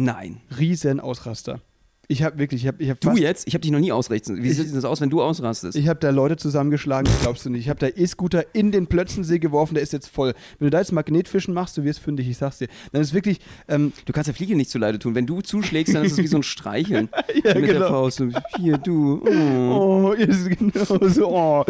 [0.00, 0.40] Nein.
[0.56, 1.60] Riesen Ausraster.
[2.10, 3.46] Ich habe wirklich, ich habe ich hab Du jetzt?
[3.46, 4.42] Ich habe dich noch nie ausrechnen.
[4.42, 5.76] Wie Ich- sieht das aus, wenn du ausrastest?
[5.76, 7.60] Ich habe da Leute zusammengeschlagen, das glaubst du nicht.
[7.64, 10.32] Ich habe da E-Scooter in den Plötzensee geworfen, der ist jetzt voll.
[10.58, 12.68] Wenn du da jetzt Magnetfischen machst, du wirst fündig, ich sag's dir.
[12.92, 15.14] Dann ist wirklich, ähm, du kannst der Fliege nicht zuleide tun.
[15.14, 17.10] Wenn du zuschlägst, dann ist es wie so ein Streicheln
[17.44, 17.88] Ja, mit der genau.
[17.88, 18.22] Faust.
[18.22, 19.22] Und Hier, du.
[19.28, 20.08] Oh.
[20.08, 21.64] oh, ist genau so, oh.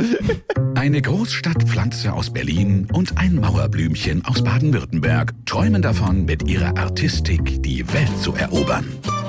[0.77, 7.84] Eine Großstadtpflanze aus Berlin und ein Mauerblümchen aus Baden-Württemberg träumen davon, mit ihrer Artistik die
[7.93, 8.84] Welt zu erobern.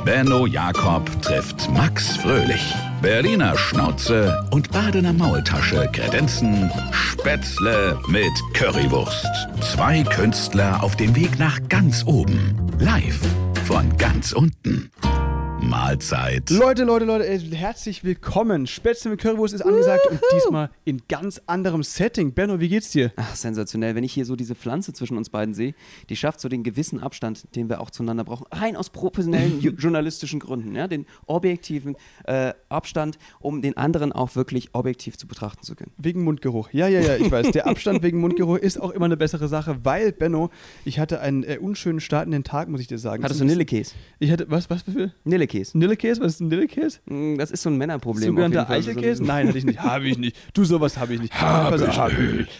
[0.05, 2.73] Benno Jakob trifft Max Fröhlich.
[3.01, 9.27] Berliner Schnauze und Badener Maultasche kredenzen Spätzle mit Currywurst.
[9.61, 12.55] Zwei Künstler auf dem Weg nach ganz oben.
[12.79, 13.19] Live
[13.65, 14.89] von ganz unten.
[15.69, 16.49] Mahlzeit.
[16.49, 18.65] Leute, Leute, Leute, ey, herzlich willkommen.
[18.65, 22.33] Spätzle mit Currywurst ist angesagt und diesmal in ganz anderem Setting.
[22.33, 23.11] Benno, wie geht's dir?
[23.17, 23.93] Ach, sensationell.
[23.93, 25.75] Wenn ich hier so diese Pflanze zwischen uns beiden sehe,
[26.09, 28.47] die schafft so den gewissen Abstand, den wir auch zueinander brauchen.
[28.51, 30.75] Rein aus professionellen journalistischen Gründen.
[30.75, 30.87] Ja?
[30.87, 35.91] Den objektiven äh, Abstand, um den anderen auch wirklich objektiv zu betrachten zu können.
[35.97, 36.69] Wegen Mundgeruch.
[36.73, 37.51] Ja, ja, ja, ich weiß.
[37.51, 40.49] Der Abstand wegen Mundgeruch ist auch immer eine bessere Sache, weil, Benno,
[40.83, 43.23] ich hatte einen äh, unschönen Start in den Tag, muss ich dir sagen.
[43.23, 43.93] Hattest du Nillekäse?
[44.17, 45.13] Ich hatte, was, was für?
[45.23, 45.58] Nillekäse.
[45.73, 46.21] Nillekäse?
[46.21, 46.99] Was ist ein Nillekäse?
[47.05, 48.27] Mm, Das ist so ein Männerproblem.
[48.29, 48.69] Sogenannter.
[48.69, 49.23] Eichelkäse?
[49.23, 49.79] Nein, hatte ich nicht.
[49.79, 50.35] Habe ich nicht.
[50.53, 51.33] Du, sowas habe ich nicht.
[51.39, 52.11] Pass auf,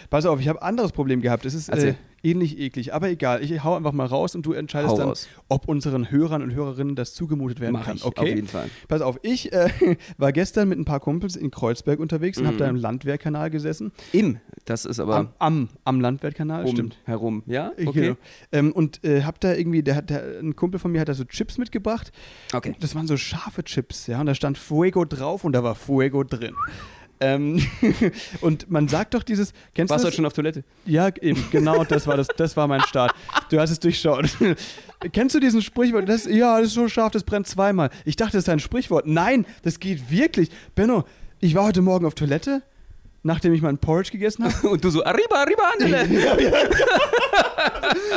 [0.10, 1.46] pass auf, ich habe ein anderes Problem gehabt.
[1.46, 1.96] Es ist äh.
[2.24, 2.94] Ähnlich eklig.
[2.94, 5.28] Aber egal, ich hau einfach mal raus und du entscheidest Hau dann, raus.
[5.48, 7.98] ob unseren Hörern und Hörerinnen das zugemutet werden Mach kann.
[7.98, 8.22] ich, okay?
[8.22, 8.70] auf jeden Fall.
[8.88, 9.70] Pass auf, ich äh,
[10.18, 13.92] war gestern mit ein paar Kumpels in Kreuzberg unterwegs und habe da im Landwehrkanal gesessen.
[14.12, 16.98] Im, das ist aber Am, am, am Landwehrkanal, um stimmt.
[17.06, 17.44] herum.
[17.46, 18.02] Ja, okay.
[18.02, 18.18] Genau.
[18.52, 21.14] Ähm, und äh, hab da irgendwie, der hat, der, ein Kumpel von mir hat da
[21.14, 22.12] so Chips mitgebracht.
[22.54, 22.76] Okay.
[22.80, 24.20] Das waren so scharfe Chips, ja.
[24.20, 26.56] Und da stand Fuego drauf und da war Fuego drin.
[27.22, 27.62] Ähm,
[28.42, 30.16] und man sagt doch dieses, kennst Warst du das?
[30.16, 30.64] schon auf Toilette?
[30.86, 33.14] Ja, eben, genau, das war das, das war mein Start.
[33.50, 34.30] Du hast es durchschaut.
[35.14, 36.10] Kennst du diesen Sprichwort?
[36.10, 37.90] Das, ja, das ist so scharf, das brennt zweimal.
[38.04, 39.08] Ich dachte, das ist ein Sprichwort.
[39.08, 40.50] Nein, das geht wirklich.
[40.76, 41.06] Benno,
[41.40, 42.64] ich war heute Morgen auf Toilette,
[43.24, 44.68] nachdem ich meinen Porridge gegessen habe.
[44.70, 46.08] Und du so, arriba, arriba, andele.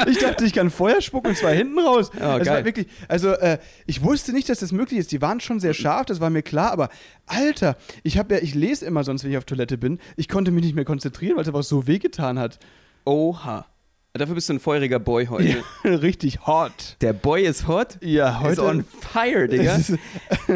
[0.06, 2.10] Ich dachte, ich kann Feuer spucken und zwar hinten raus.
[2.18, 2.58] Ja, das geil.
[2.58, 5.12] war wirklich, also äh, ich wusste nicht, dass das möglich ist.
[5.12, 6.88] Die waren schon sehr scharf, das war mir klar, aber
[7.26, 9.98] Alter, ich habe ja, ich lese immer sonst, wenn ich auf Toilette bin.
[10.16, 12.58] Ich konnte mich nicht mehr konzentrieren, weil es einfach so wehgetan hat.
[13.04, 13.66] Oha.
[14.14, 15.64] Dafür bist du ein feuriger Boy heute.
[15.84, 16.98] Richtig hot.
[17.00, 17.96] Der Boy ist hot.
[18.02, 18.64] Ja, Ist heute.
[18.66, 19.74] on fire, Digga.
[19.76, 19.94] Ist-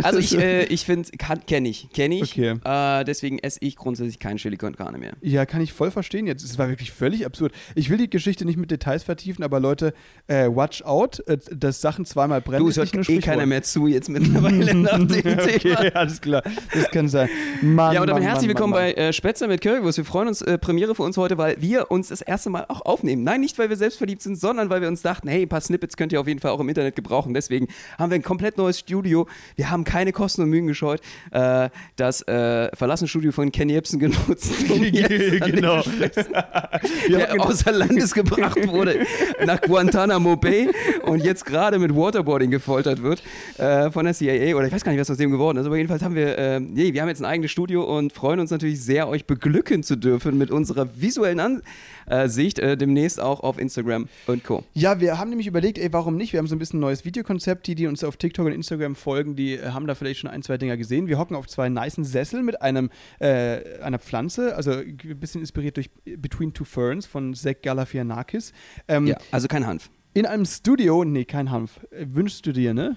[0.03, 1.09] Also ich, äh, ich finde,
[1.47, 2.33] kenne ich, kenne ich.
[2.33, 2.57] Okay.
[2.63, 5.13] Äh, deswegen esse ich grundsätzlich kein Chili con Carne mehr.
[5.23, 6.45] Ja, kann ich voll verstehen jetzt.
[6.45, 7.53] Es war wirklich völlig absurd.
[7.75, 9.95] Ich will die Geschichte nicht mit Details vertiefen, aber Leute,
[10.27, 12.63] äh, watch out, äh, dass Sachen zweimal brennen.
[12.63, 15.43] Du, ist es hört eh keiner mehr zu jetzt mittlerweile nach dem Thema.
[15.43, 16.43] Okay, alles klar.
[16.75, 17.31] Das kann sein.
[17.63, 19.97] Mann, Ja, und damit Mann, herzlich Mann, willkommen bei äh, Spätzle mit Currywurst.
[19.97, 22.83] Wir freuen uns, äh, Premiere für uns heute, weil wir uns das erste Mal auch
[22.85, 23.25] aufnehmen.
[23.25, 25.97] Nein, nicht, weil wir selbstverliebt sind, sondern weil wir uns dachten, hey, ein paar Snippets
[25.97, 27.33] könnt ihr auf jeden Fall auch im Internet gebrauchen.
[27.33, 29.29] Deswegen haben wir ein komplett neues Studio.
[29.55, 31.01] Wir haben keine Kosten und Mühen gescheut.
[31.31, 34.53] Äh, das äh, verlassene Studio von Ken Jebsen genutzt.
[34.69, 35.83] Um Genau.
[37.09, 39.07] Der außer Landes gebracht wurde
[39.45, 40.69] nach Guantanamo Bay
[41.05, 43.23] und jetzt gerade mit Waterboarding gefoltert wird
[43.59, 45.77] äh, von der CIA oder ich weiß gar nicht, was aus dem geworden ist, aber
[45.77, 48.83] jedenfalls haben wir, äh, nee, wir haben jetzt ein eigenes Studio und freuen uns natürlich
[48.83, 51.61] sehr, euch beglücken zu dürfen mit unserer visuellen
[52.07, 54.65] Ansicht, äh, demnächst auch auf Instagram und Co.
[54.75, 56.33] Ja, wir haben nämlich überlegt, ey, warum nicht?
[56.33, 57.67] Wir haben so ein bisschen ein neues Videokonzept.
[57.67, 60.43] Die, die uns auf TikTok und Instagram folgen, die äh, haben da vielleicht schon ein,
[60.43, 61.07] zwei Dinger gesehen.
[61.09, 65.77] Wir hocken auf zwei nicen Sesseln mit einem, äh, einer Pflanze, also ein bisschen inspiriert
[65.77, 68.53] durch Between Two Ferns von Zach Galafianakis.
[68.89, 69.91] Ähm, Ja, also kein Hanf.
[70.15, 71.81] In einem Studio, nee, kein Hanf.
[71.91, 72.97] Äh, Wünschst du dir, ne?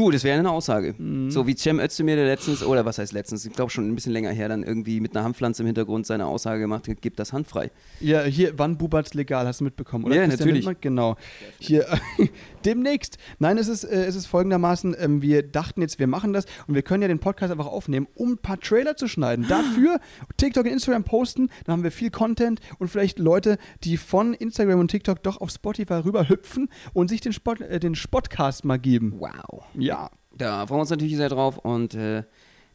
[0.00, 0.94] Du, das wäre eine Aussage.
[0.96, 1.30] Mhm.
[1.30, 4.14] So wie Cem Özdemir, der letztens, oder was heißt letztens, ich glaube schon ein bisschen
[4.14, 7.34] länger her, dann irgendwie mit einer Hanfpflanze im Hintergrund seine Aussage gemacht hat, gibt das
[7.34, 7.70] Hand frei.
[8.00, 10.14] Ja, hier, wann Bubat's legal, hast du mitbekommen, oder?
[10.14, 10.64] Ja, Christian natürlich.
[10.64, 10.80] Lindner?
[10.80, 11.16] Genau.
[11.58, 11.86] Hier,
[12.64, 13.18] demnächst.
[13.40, 16.74] Nein, es ist, äh, es ist folgendermaßen, ähm, wir dachten jetzt, wir machen das und
[16.74, 19.44] wir können ja den Podcast einfach aufnehmen, um ein paar Trailer zu schneiden.
[19.50, 20.00] Dafür
[20.38, 24.80] TikTok und Instagram posten, dann haben wir viel Content und vielleicht Leute, die von Instagram
[24.80, 28.78] und TikTok doch auf Spotify rüber hüpfen und sich den, Spot, äh, den Spotcast mal
[28.78, 29.16] geben.
[29.18, 29.64] Wow.
[29.74, 29.89] Ja.
[30.36, 32.22] Da freuen wir uns natürlich sehr drauf und äh,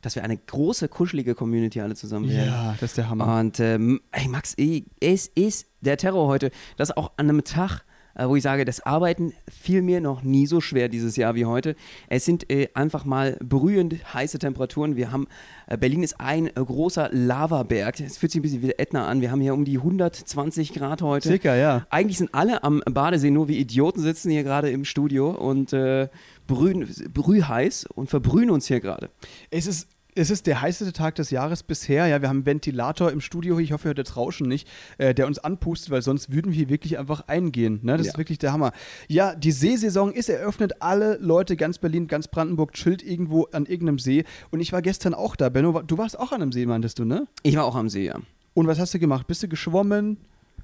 [0.05, 2.47] dass wir eine große, kuschelige Community alle zusammen werden.
[2.47, 3.39] Ja, das ist der Hammer.
[3.39, 6.51] Und ähm, ey, Max, ey, es ist der Terror heute.
[6.77, 7.83] Das auch an einem Tag,
[8.13, 11.45] äh, wo ich sage, das Arbeiten fiel mir noch nie so schwer dieses Jahr wie
[11.45, 11.75] heute.
[12.07, 14.95] Es sind äh, einfach mal berührend heiße Temperaturen.
[14.95, 15.27] Wir haben,
[15.65, 17.99] äh, Berlin ist ein äh, großer Lavaberg.
[17.99, 19.21] Es fühlt sich ein bisschen wie der Ätna an.
[19.21, 21.29] Wir haben hier um die 120 Grad heute.
[21.29, 21.87] Circa, ja.
[21.89, 26.09] Eigentlich sind alle am Badesee, nur wie Idioten sitzen hier gerade im Studio und äh,
[26.47, 29.09] brühen, brühheiß und verbrühen uns hier gerade.
[29.49, 29.87] Es ist
[30.17, 32.07] Es ist der heißeste Tag des Jahres bisher.
[32.07, 33.59] Ja, wir haben einen Ventilator im Studio.
[33.59, 34.65] Ich hoffe, ihr hört das Rauschen nicht,
[34.97, 37.81] äh, der uns anpustet, weil sonst würden wir hier wirklich einfach eingehen.
[37.83, 37.97] Ne?
[37.97, 38.11] Das Ja.
[38.13, 38.71] ist wirklich der Hammer.
[39.09, 40.81] Ja, die Seesaison ist eröffnet.
[40.81, 44.23] Alle Leute, ganz Berlin, ganz Brandenburg, chillt irgendwo an irgendeinem See.
[44.51, 45.49] Und ich war gestern auch da.
[45.49, 47.27] Benno, du warst auch an einem See, meintest du, ne?
[47.43, 48.15] Ich war auch am See, ja.
[48.53, 49.27] Und was hast du gemacht?
[49.27, 50.15] Bist du geschwommen?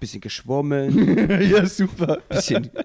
[0.01, 2.17] Bisschen geschwommen, ja, super.
[2.27, 2.69] bisschen.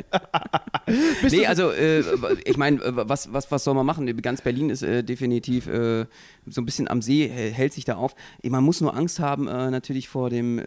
[1.28, 2.04] Nee, also äh,
[2.44, 4.06] ich meine, äh, was, was, was soll man machen?
[4.22, 6.06] Ganz Berlin ist äh, definitiv äh,
[6.46, 8.14] so ein bisschen am See, hä- hält sich da auf.
[8.44, 10.60] Man muss nur Angst haben, äh, natürlich vor dem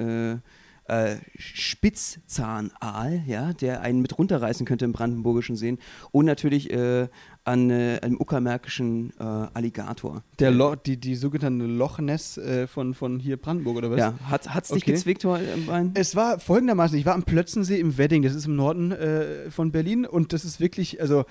[0.90, 5.80] äh, äh, Spitzzahnaal, ja, der einen mit runterreißen könnte im brandenburgischen Seen.
[6.12, 7.08] Und natürlich äh,
[7.44, 10.24] an äh, einem uckermärkischen äh, Alligator.
[10.40, 14.00] Der Lo die, die sogenannte Loch Ness äh, von, von hier Brandenburg, oder was?
[14.00, 14.94] Ja, hat es dich Okay.
[14.94, 15.92] gezwickt im Bein?
[15.96, 19.72] Es war folgendermaßen, ich war am Plötzensee im Wedding, das ist im Norden äh, von
[19.72, 21.26] Berlin und das ist wirklich, also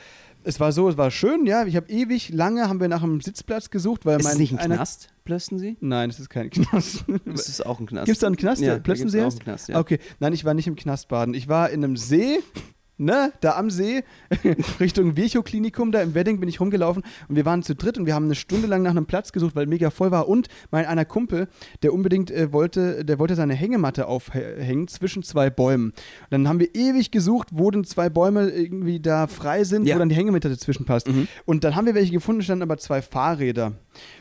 [0.44, 3.20] es war so, es war schön, ja, ich habe ewig lange, haben wir nach einem
[3.20, 5.76] Sitzplatz gesucht, weil Ist mein es nicht ein einer- Knast, Plötzensee?
[5.81, 7.05] Nein, es ist kein Knast.
[7.26, 8.06] Das ist auch ein Knast.
[8.06, 9.79] Gibt es da einen Knast, Ja, der da Plötzensee gibt's auch einen Knast, ja.
[9.79, 11.35] Okay, nein, ich war nicht im Knast baden.
[11.35, 12.38] Ich war in einem See,
[12.99, 14.03] ne, da am See,
[14.81, 18.15] Richtung Virchow-Klinikum, da im Wedding bin ich rumgelaufen und wir waren zu dritt und wir
[18.15, 21.05] haben eine Stunde lang nach einem Platz gesucht, weil mega voll war und mein einer
[21.05, 21.49] Kumpel,
[21.83, 25.87] der unbedingt äh, wollte, der wollte seine Hängematte aufhängen zwischen zwei Bäumen.
[25.91, 25.95] Und
[26.31, 29.94] dann haben wir ewig gesucht, wo denn zwei Bäume irgendwie da frei sind, Ja.
[29.94, 31.09] wo dann die Hängematte dazwischen passt.
[31.09, 31.29] Mhm.
[31.44, 33.73] Und dann haben wir welche gefunden, standen aber zwei Fahrräder.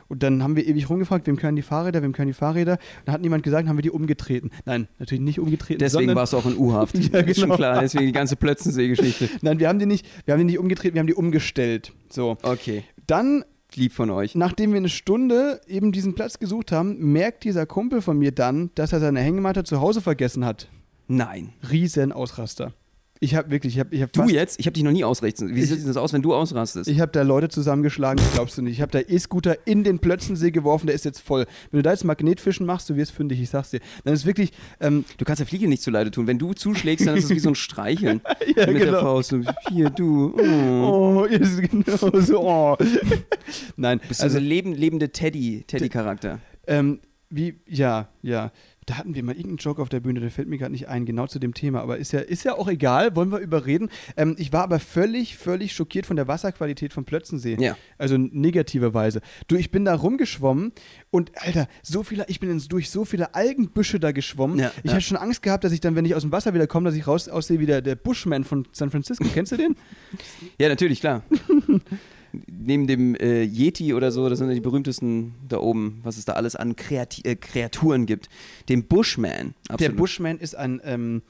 [0.08, 2.78] Und dann haben wir ewig rumgefragt, wem können die Fahrräder, wem können die Fahrräder.
[3.06, 4.52] Dann hat niemand gesagt, haben wir die umgetreten.
[4.66, 5.80] Nein, natürlich nicht umgetreten.
[5.80, 6.98] Deswegen warst du auch in U-Haft.
[7.14, 7.56] Ja, Ist schon genau.
[7.56, 9.30] klar, deswegen die ganze Plötzensee-Geschichte.
[9.42, 11.94] Nein, wir haben die nicht, wir haben die nicht umgetreten, wir haben die umgestellt.
[12.10, 12.38] So.
[12.44, 13.44] Okay, Dann,
[13.76, 14.36] lieb von euch.
[14.36, 18.72] nachdem wir eine Stunde eben diesen Platz gesucht haben, merkt dieser Kumpel von mir dann,
[18.76, 20.70] dass er seine Hängematte zu Hause vergessen hat.
[21.08, 21.54] Nein.
[21.70, 22.74] Riesen Ausraster.
[23.20, 24.60] Ich habe wirklich, ich habe ich hab Du jetzt?
[24.60, 25.56] Ich habe dich noch nie ausrechnen.
[25.56, 26.90] Wie sieht das aus, wenn du ausrastest?
[26.90, 28.74] Ich habe da Leute zusammengeschlagen, das glaubst du nicht.
[28.74, 31.46] Ich habe da E-Scooter in den Plötzensee geworfen, der ist jetzt voll.
[31.72, 33.80] Wenn du da jetzt Magnetfischen machst, du wirst fündig, ich sag's dir.
[34.04, 36.28] Dann ist wirklich, ähm, du kannst der Fliege nicht zuleide tun.
[36.28, 38.22] Wenn du zuschlägst, dann ist es wie so ein Streicheln.
[38.56, 39.02] Ja, Mit der genau.
[39.02, 39.30] Faust.
[39.32, 40.34] So, Hier, du.
[40.38, 41.22] Oh.
[41.22, 42.42] oh, ist genau so.
[42.42, 42.78] Oh.
[43.76, 46.40] Nein, Bist also also leben, lebende Teddy, Teddy-Charakter.
[46.68, 47.00] ähm,
[47.30, 48.52] wie, ja, ja.
[48.88, 51.06] Da hatten wir mal irgendeinen Joke auf der Bühne, der fällt mir gerade nicht ein,
[51.06, 53.90] genau zu dem Thema, aber ist ja, ist ja auch egal, wollen wir überreden.
[54.16, 57.58] Ähm, ich war aber völlig, völlig schockiert von der Wasserqualität von Plötzensee.
[57.60, 57.76] Ja.
[57.98, 59.20] Also negativerweise.
[59.50, 60.72] Du, ich bin da rumgeschwommen
[61.12, 64.58] und, Alter, so viele, ich bin durch so viele Algenbüsche da geschwommen.
[64.58, 64.92] Ja, ich ja.
[64.94, 66.98] hatte schon Angst gehabt, dass ich dann, wenn ich aus dem Wasser wieder komme, dass
[66.98, 69.26] ich raus aussehe wie der, der Bushman von San Francisco.
[69.34, 69.76] Kennst du den?
[70.60, 71.24] Ja, natürlich, klar.
[72.48, 76.26] Neben dem äh, Yeti oder so, das sind ja die berühmtesten da oben, was es
[76.26, 78.30] da alles an Kreati äh, Kreaturen gibt.
[78.70, 79.54] Dem Bushman.
[79.68, 79.98] Der Absolut.
[79.98, 81.22] Bushman ist ein, ähm,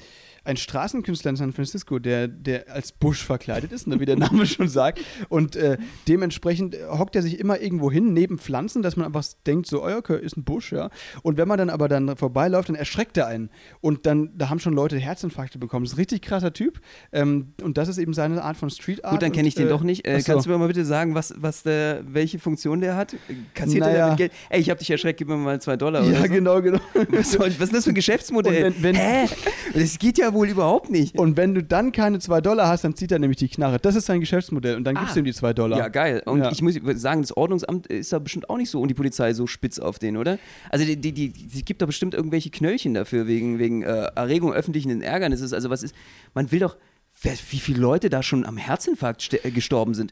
[0.47, 4.67] ein Straßenkünstler in San Francisco, der, der als Bush verkleidet ist, wie der Name schon
[4.69, 4.99] sagt.
[5.29, 5.77] Und äh,
[6.07, 9.83] dementsprechend äh, hockt er sich immer irgendwo hin, neben Pflanzen, dass man einfach denkt, so,
[9.83, 10.89] oh ja, okay, ist ein Busch, ja.
[11.21, 13.49] Und wenn man dann aber dann vorbeiläuft, dann erschreckt er einen.
[13.81, 15.85] Und dann, da haben schon Leute Herzinfarkte bekommen.
[15.85, 16.79] Das ist ein richtig krasser Typ.
[17.11, 19.13] Ähm, und das ist eben seine Art von Street Art.
[19.13, 20.07] Gut, dann kenne ich den äh, doch nicht.
[20.07, 23.15] Äh, kannst du mir mal bitte sagen, was, was der, welche Funktion der hat?
[23.53, 24.05] Kassiert er Naja.
[24.05, 24.31] damit Geld?
[24.49, 26.27] Ey, ich habe dich erschreckt, gib mir mal zwei Dollar Ja, so.
[26.29, 26.79] genau, genau.
[27.09, 28.65] Was, soll, was ist das für ein Geschäftsmodell?
[28.67, 29.25] Und wenn- wenn- Hä?
[29.73, 31.17] Das geht ja wohl überhaupt nicht.
[31.17, 33.79] Und wenn du dann keine zwei Dollar hast, dann zieht er nämlich die Knarre.
[33.79, 34.75] Das ist sein Geschäftsmodell.
[34.75, 35.13] Und dann gibst Ah.
[35.15, 35.77] du ihm die zwei Dollar.
[35.79, 36.21] Ja, geil.
[36.25, 36.51] Und Ja.
[36.51, 39.47] ich muss sagen, das Ordnungsamt ist da bestimmt auch nicht so und die Polizei so
[39.47, 40.37] spitz auf den, oder?
[40.69, 44.53] Also die, die, die, die gibt da bestimmt irgendwelche Knöllchen dafür wegen, wegen äh, Erregung
[44.53, 45.53] öffentlichen Ärgernisses.
[45.53, 45.95] Also was ist,
[46.33, 46.77] man will doch,
[47.23, 50.11] wie viele Leute da schon am Herzinfarkt äh, gestorben sind.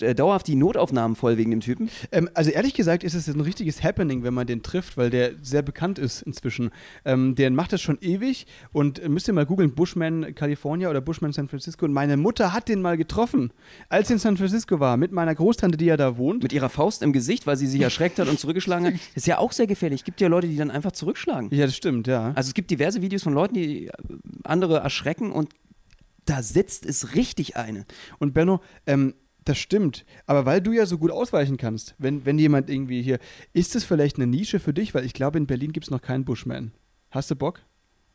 [0.00, 1.90] Äh, dauerhaft die Notaufnahmen voll wegen dem Typen.
[2.12, 5.32] Ähm, also ehrlich gesagt ist es ein richtiges Happening, wenn man den trifft, weil der
[5.42, 6.70] sehr bekannt ist inzwischen.
[7.04, 11.00] Ähm, der macht das schon ewig und äh, müsst ihr mal googeln, Bushman California oder
[11.00, 11.84] Bushman San Francisco.
[11.84, 13.52] Und meine Mutter hat den mal getroffen,
[13.88, 16.42] als sie in San Francisco war, mit meiner Großtante, die ja da wohnt.
[16.42, 18.94] Mit ihrer Faust im Gesicht, weil sie sich erschreckt hat und zurückgeschlagen hat.
[18.94, 20.00] Das ist ja auch sehr gefährlich.
[20.00, 21.48] Es gibt ja Leute, die dann einfach zurückschlagen.
[21.52, 22.32] ja, das stimmt, ja.
[22.34, 23.90] Also es gibt diverse Videos von Leuten, die
[24.44, 25.48] andere erschrecken und
[26.26, 27.84] da sitzt es richtig eine.
[28.18, 29.14] Und Benno, ähm,
[29.44, 30.04] das stimmt.
[30.26, 33.18] Aber weil du ja so gut ausweichen kannst, wenn, wenn jemand irgendwie hier,
[33.52, 34.94] ist es vielleicht eine Nische für dich?
[34.94, 36.72] Weil ich glaube, in Berlin gibt es noch keinen Bushman.
[37.10, 37.60] Hast du Bock?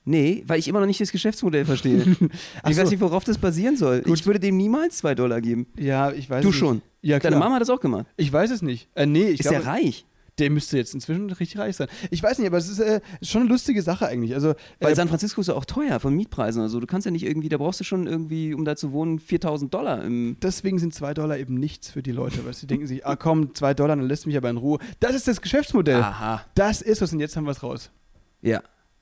[0.05, 1.99] Nee, weil ich immer noch nicht das Geschäftsmodell verstehe.
[2.67, 2.81] Ich so.
[2.81, 4.01] weiß nicht, worauf das basieren soll.
[4.01, 4.19] Gut.
[4.19, 5.67] Ich würde dem niemals zwei Dollar geben.
[5.77, 6.57] Ja, ich weiß Du nicht.
[6.57, 6.81] schon.
[7.01, 7.19] Ja.
[7.19, 8.07] Deine Mama hat das auch gemacht.
[8.17, 8.89] Ich weiß es nicht.
[8.95, 10.05] Äh, nee, ich Ist glaube, der reich?
[10.39, 11.87] Der müsste jetzt inzwischen richtig reich sein.
[12.11, 14.33] Ich weiß nicht, aber es ist, äh, schon eine lustige Sache eigentlich.
[14.33, 16.79] Also, Weil äh, San Francisco ist ja auch teuer von Mietpreisen oder so.
[16.79, 19.73] Du kannst ja nicht irgendwie, da brauchst du schon irgendwie, um da zu wohnen, 4000
[19.73, 20.37] Dollar im.
[20.41, 23.53] deswegen sind zwei Dollar eben nichts für die Leute, weil sie denken sich, ah komm,
[23.53, 24.79] zwei Dollar, dann lässt mich aber in Ruhe.
[24.99, 26.01] Das ist das Geschäftsmodell.
[26.01, 26.41] Aha.
[26.55, 27.91] Das ist es und jetzt haben wir es raus.
[28.41, 28.61] Ja.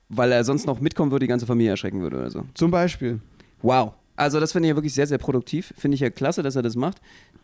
[0.09, 2.43] Weil er sonst noch mitkommen würde, die ganze Familie erschrecken würde oder so.
[2.53, 3.19] Zum Beispiel.
[3.61, 3.93] Wow.
[4.15, 5.73] Also das finde ich ja wirklich sehr, sehr produktiv.
[5.77, 6.97] Finde ich ja klasse, dass er das macht.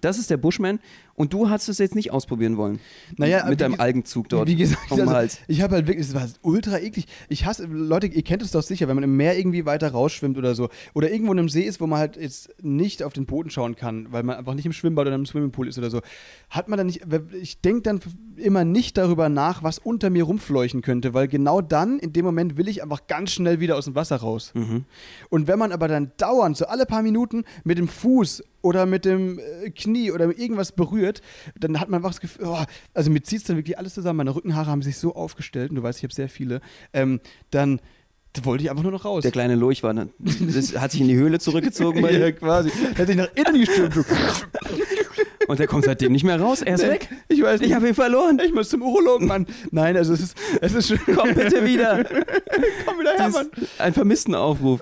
[0.03, 0.79] Das ist der Bushman.
[1.15, 2.79] Und du hast es jetzt nicht ausprobieren wollen.
[3.17, 4.48] Naja, mit deinem ge- Algenzug dort.
[4.48, 7.05] Wie gesagt, um also, ich habe halt wirklich, es war ultra eklig.
[7.29, 10.39] Ich hasse, Leute, ihr kennt es doch sicher, wenn man im Meer irgendwie weiter rausschwimmt
[10.39, 10.69] oder so.
[10.95, 13.75] Oder irgendwo in einem See ist, wo man halt jetzt nicht auf den Boden schauen
[13.75, 16.01] kann, weil man einfach nicht im Schwimmbad oder im Swimmingpool ist oder so.
[16.50, 17.01] Hat man dann nicht,
[17.39, 18.00] ich denke dann
[18.36, 22.57] immer nicht darüber nach, was unter mir rumfleuchen könnte, weil genau dann, in dem Moment,
[22.57, 24.51] will ich einfach ganz schnell wieder aus dem Wasser raus.
[24.55, 24.86] Mhm.
[25.29, 29.05] Und wenn man aber dann dauernd, so alle paar Minuten, mit dem Fuß oder mit
[29.05, 31.22] dem äh, Knie oder mit irgendwas berührt,
[31.60, 32.63] dann hat man einfach das Gefühl, oh,
[32.96, 34.17] also mir zieht es dann wirklich alles zusammen.
[34.17, 36.62] Meine Rückenhaare haben sich so aufgestellt, und du weißt, ich habe sehr viele,
[36.93, 37.20] ähm,
[37.51, 37.79] dann
[38.36, 39.22] da wollte ich einfach nur noch raus.
[39.22, 42.32] Der kleine Lurch war dann, das hat sich in die Höhle zurückgezogen bei ja, dir.
[42.32, 42.72] quasi.
[42.98, 43.93] Hat sich nach innen gestürmt.
[45.47, 46.62] Und der kommt seitdem nicht mehr raus.
[46.62, 47.09] Er ist Nee, weg.
[47.27, 47.69] Ich weiß nicht.
[47.69, 48.39] Ich habe ihn verloren.
[48.43, 49.45] ich muss zum Urologen, Mann.
[49.71, 51.00] Nein, also es ist, es ist schön.
[51.15, 52.03] Komm bitte wieder.
[52.85, 53.50] Komm wieder her, Dies, Mann.
[53.79, 54.81] ein Vermisstenaufruf.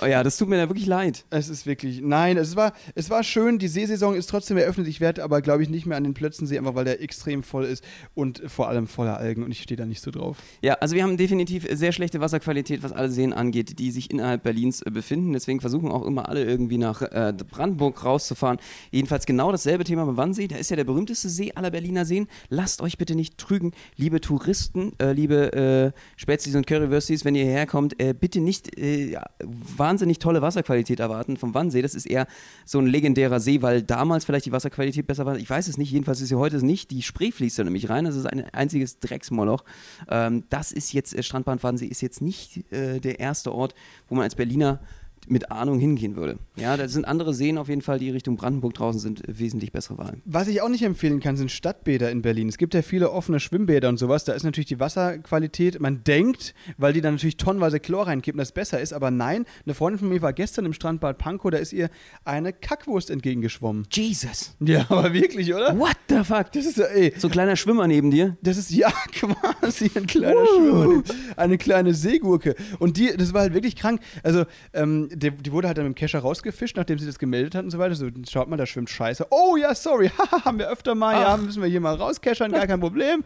[0.00, 1.24] Oh ja, das tut mir da wirklich leid.
[1.30, 3.58] Es ist wirklich, nein, es war, es war schön.
[3.58, 4.86] Die Seesaison ist trotzdem eröffnet.
[4.86, 7.64] Ich werde aber, glaube ich, nicht mehr an den Plötzensee, einfach weil der extrem voll
[7.64, 7.82] ist
[8.14, 10.36] und vor allem voller Algen und ich stehe da nicht so drauf.
[10.62, 14.42] Ja, also wir haben definitiv sehr schlechte Wasserqualität, was alle Seen angeht, die sich innerhalb
[14.44, 15.32] Berlins äh, befinden.
[15.32, 18.58] Deswegen versuchen auch immer alle irgendwie nach äh, Brandenburg rauszufahren.
[18.90, 20.48] Jedenfalls genau dasselbe Thema beim Wannsee.
[20.48, 22.28] Da ist ja der berühmteste See aller Berliner Seen.
[22.48, 27.44] Lasst euch bitte nicht trügen, liebe Touristen, äh, liebe äh, Spätzis und Currywürstis, wenn ihr
[27.44, 31.82] hierher kommt, äh, bitte nicht äh, wahnsinnig tolle Wasserqualität erwarten vom Wannsee.
[31.82, 32.26] Das ist eher
[32.64, 35.36] so ein legendärer See, weil damals vielleicht die Wasserqualität besser war.
[35.36, 35.90] Ich weiß es nicht.
[35.90, 36.90] Jedenfalls ist sie heute nicht.
[36.90, 38.04] Die Spree fließt da nämlich rein.
[38.04, 39.64] Das ist ein einziges Drecksmoloch.
[40.08, 43.74] Ähm, das ist jetzt, äh, Strandbahn Wannsee ist jetzt nicht äh, der erste Ort,
[44.08, 44.80] wo man als Berliner
[45.28, 46.38] mit Ahnung hingehen würde.
[46.56, 49.72] Ja, da sind andere Seen auf jeden Fall, die Richtung Brandenburg draußen sind, äh, wesentlich
[49.72, 50.18] bessere Wahl.
[50.24, 52.48] Was ich auch nicht empfehlen kann, sind Stadtbäder in Berlin.
[52.48, 54.24] Es gibt ja viele offene Schwimmbäder und sowas.
[54.24, 58.48] Da ist natürlich die Wasserqualität, man denkt, weil die dann natürlich tonnenweise Chlor reinkippen, dass
[58.48, 58.92] es besser ist.
[58.92, 61.88] Aber nein, eine Freundin von mir war gestern im Strandbad Pankow, da ist ihr
[62.24, 63.86] eine Kackwurst entgegengeschwommen.
[63.90, 64.56] Jesus!
[64.60, 65.78] Ja, aber wirklich, oder?
[65.78, 66.52] What the fuck?
[66.52, 68.36] Das ist ja, ey, So ein kleiner Schwimmer neben dir.
[68.42, 71.02] das ist ja quasi ein kleiner Schwimmer,
[71.36, 72.54] eine kleine Seegurke.
[72.78, 74.00] Und die, das war halt wirklich krank.
[74.22, 77.54] Also, ähm, die, die wurde halt dann mit dem Kescher rausgefischt, nachdem sie das gemeldet
[77.54, 77.94] hat und so weiter.
[77.94, 79.26] So, schaut mal, da schwimmt Scheiße.
[79.30, 81.38] Oh ja, sorry, haha, haben wir öfter mal, ja, Ach.
[81.38, 83.24] müssen wir hier mal rauskeschern, gar kein Problem.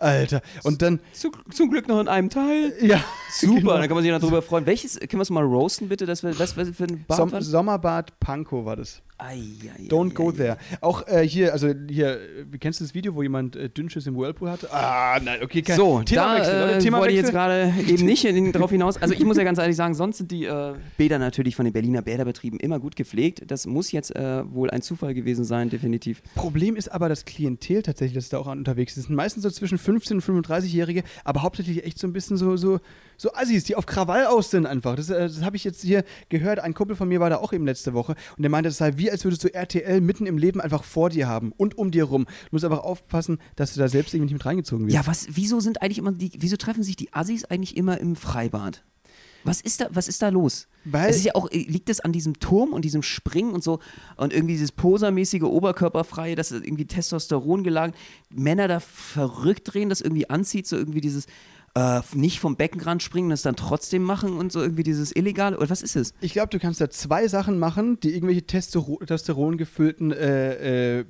[0.00, 0.40] Alter.
[0.64, 2.72] Und dann, Zu, zum Glück noch in einem Teil.
[2.80, 3.04] ja.
[3.32, 3.72] Super, genau.
[3.74, 4.66] dann kann man sich noch drüber freuen.
[4.66, 6.04] Welches, können wir es mal roasten bitte?
[6.06, 7.40] Das wir, was, was für ein Bad Som?
[7.40, 9.02] Sommerbad Pankow war das.
[9.18, 9.42] Ei,
[9.78, 10.56] ei, Don't ei, go there.
[10.80, 12.18] Auch äh, hier, also hier, äh,
[12.50, 14.72] wie kennst du das Video, wo jemand äh, Dünnschiss im Whirlpool hatte?
[14.72, 18.70] Ah, nein, okay, kein So, Themawechsel, da äh, wollte ich jetzt gerade eben nicht drauf
[18.70, 18.96] hinaus.
[18.96, 21.72] Also ich muss ja ganz ehrlich sagen, sonst sind die äh, Bäder natürlich von den
[21.74, 23.42] Berliner Bäderbetrieben immer gut gepflegt.
[23.46, 26.22] Das muss jetzt äh, wohl ein Zufall gewesen sein, definitiv.
[26.34, 29.10] Problem ist aber das Klientel tatsächlich, das da auch unterwegs ist.
[29.10, 32.78] Meistens so zwischen 15 und 35-Jährige, aber hauptsächlich echt so ein bisschen so, so,
[33.16, 34.94] so Assis, die auf Krawall aus sind einfach.
[34.94, 36.60] Das, äh, das habe ich jetzt hier gehört.
[36.60, 38.92] Ein Kumpel von mir war da auch eben letzte Woche und der meinte, das sei
[38.96, 42.04] wie, als würdest du RTL mitten im Leben einfach vor dir haben und um dir
[42.04, 42.24] rum.
[42.24, 44.94] Du musst einfach aufpassen, dass du da selbst irgendwie nicht mit reingezogen wirst.
[44.94, 48.16] Ja, was, wieso sind eigentlich immer die, wieso treffen sich die Assis eigentlich immer im
[48.16, 48.84] Freibad?
[49.44, 50.66] Was ist da, was ist da los?
[50.84, 53.62] Weil- es ist ja auch, äh, liegt es an diesem Turm und diesem Springen und
[53.64, 53.80] so
[54.16, 57.94] und irgendwie dieses posermäßige Oberkörperfreie, das ist irgendwie Testosteron geladen,
[58.30, 61.26] Männer da verrückt drehen, das irgendwie anzieht, so irgendwie dieses
[61.76, 65.70] äh, nicht vom Beckenrand springen, das dann trotzdem machen und so irgendwie dieses Illegale, oder
[65.70, 66.14] was ist es?
[66.20, 71.04] Ich glaube, du kannst da zwei Sachen machen, die irgendwelche Testosteron gefüllten äh, äh,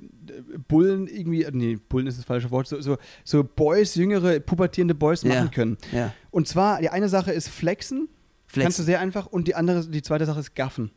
[0.67, 5.23] Bullen irgendwie, nee, Bullen ist das falsche Wort, so, so, so Boys, jüngere, pubertierende Boys
[5.23, 5.33] Ja.
[5.33, 5.77] machen können.
[5.91, 6.13] Ja.
[6.29, 8.07] Und zwar, die eine Sache ist Flexen,
[8.51, 8.61] Flexen.
[8.63, 10.91] kannst du sehr einfach, und die andere, die zweite Sache ist Gaffen.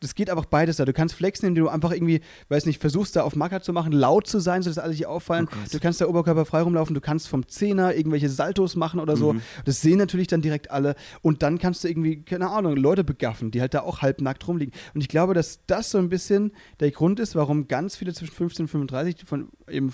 [0.00, 0.84] Das geht einfach beides da.
[0.84, 3.90] Du kannst flexen, indem du einfach irgendwie, weiß nicht, versuchst da auf Macker zu machen,
[3.90, 5.48] laut zu sein, sodass alle sich auffallen.
[5.50, 9.16] Oh du kannst da Oberkörper frei rumlaufen, du kannst vom Zehner irgendwelche Saltos machen oder
[9.16, 9.18] Mhm.
[9.18, 9.36] so.
[9.64, 10.94] Das sehen natürlich dann direkt alle.
[11.20, 14.72] Und dann kannst du irgendwie, keine Ahnung, Leute begaffen, die halt da auch halbnackt rumliegen.
[14.94, 18.34] Und ich glaube, dass das so ein bisschen der Grund ist, warum ganz viele zwischen
[18.36, 19.92] 15 und 35 von eben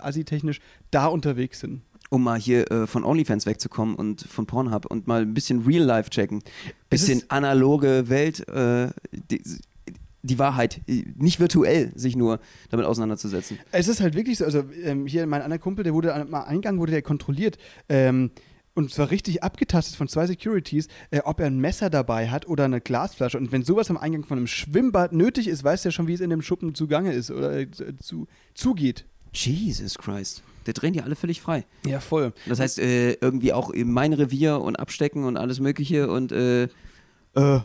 [0.00, 0.60] assi-technisch
[0.90, 1.80] da unterwegs sind.
[2.08, 5.82] Um mal hier äh, von OnlyFans wegzukommen und von Pornhub und mal ein bisschen Real
[5.82, 6.42] Life checken.
[6.88, 9.42] Bisschen analoge Welt, äh, die,
[10.22, 13.58] die Wahrheit, nicht virtuell sich nur damit auseinanderzusetzen.
[13.72, 16.78] Es ist halt wirklich so, also ähm, hier mein anderer Kumpel, der wurde mal Eingang
[16.78, 17.58] wurde der kontrolliert.
[17.88, 18.30] Ähm,
[18.74, 22.66] und zwar richtig abgetastet von zwei Securities, äh, ob er ein Messer dabei hat oder
[22.66, 23.38] eine Glasflasche.
[23.38, 26.12] Und wenn sowas am Eingang von einem Schwimmbad nötig ist, weißt du ja schon, wie
[26.12, 27.68] es in dem Schuppen zugange ist oder äh,
[28.00, 29.06] zu, zugeht.
[29.32, 30.42] Jesus Christ.
[30.66, 31.64] Der drehen die alle völlig frei.
[31.86, 32.32] Ja, voll.
[32.46, 36.68] Das heißt, äh, irgendwie auch in mein Revier und abstecken und alles Mögliche und äh,
[37.34, 37.60] Äh,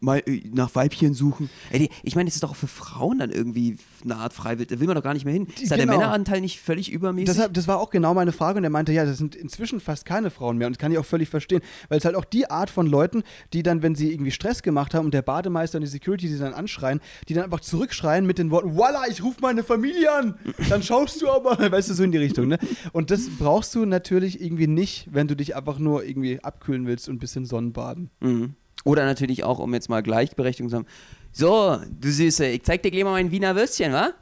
[0.00, 1.48] mal äh, nach Weibchen suchen.
[1.70, 4.70] Ey, ich meine, das ist doch auch für Frauen dann irgendwie eine Art Freiwild.
[4.70, 5.46] Da will man doch gar nicht mehr hin.
[5.60, 5.98] Ist da der Genau.
[5.98, 7.26] Männeranteil nicht völlig übermäßig?
[7.34, 10.04] Deshalb, das war auch genau meine Frage und er meinte, ja, das sind inzwischen fast
[10.04, 12.50] keine Frauen mehr und das kann ich auch völlig verstehen, weil es halt auch die
[12.50, 13.22] Art von Leuten,
[13.52, 16.38] die dann, wenn sie irgendwie Stress gemacht haben und der Bademeister und die Security sie
[16.38, 20.34] dann anschreien, die dann einfach zurückschreien mit den Worten, voila, ich rufe meine Familie an,
[20.68, 22.58] dann schaust du aber, weißt du, so in die Richtung, ne?
[22.92, 27.08] Und das brauchst du natürlich irgendwie nicht, wenn du dich einfach nur irgendwie abkühlen willst
[27.08, 28.10] und ein bisschen Sonnenbaden.
[28.20, 28.54] Mhm.
[28.84, 30.86] Oder natürlich auch, um jetzt mal Gleichberechtigung zu haben.
[31.30, 34.12] So, du Süße, ich zeig dir gleich mal mein Wiener Würstchen, wa?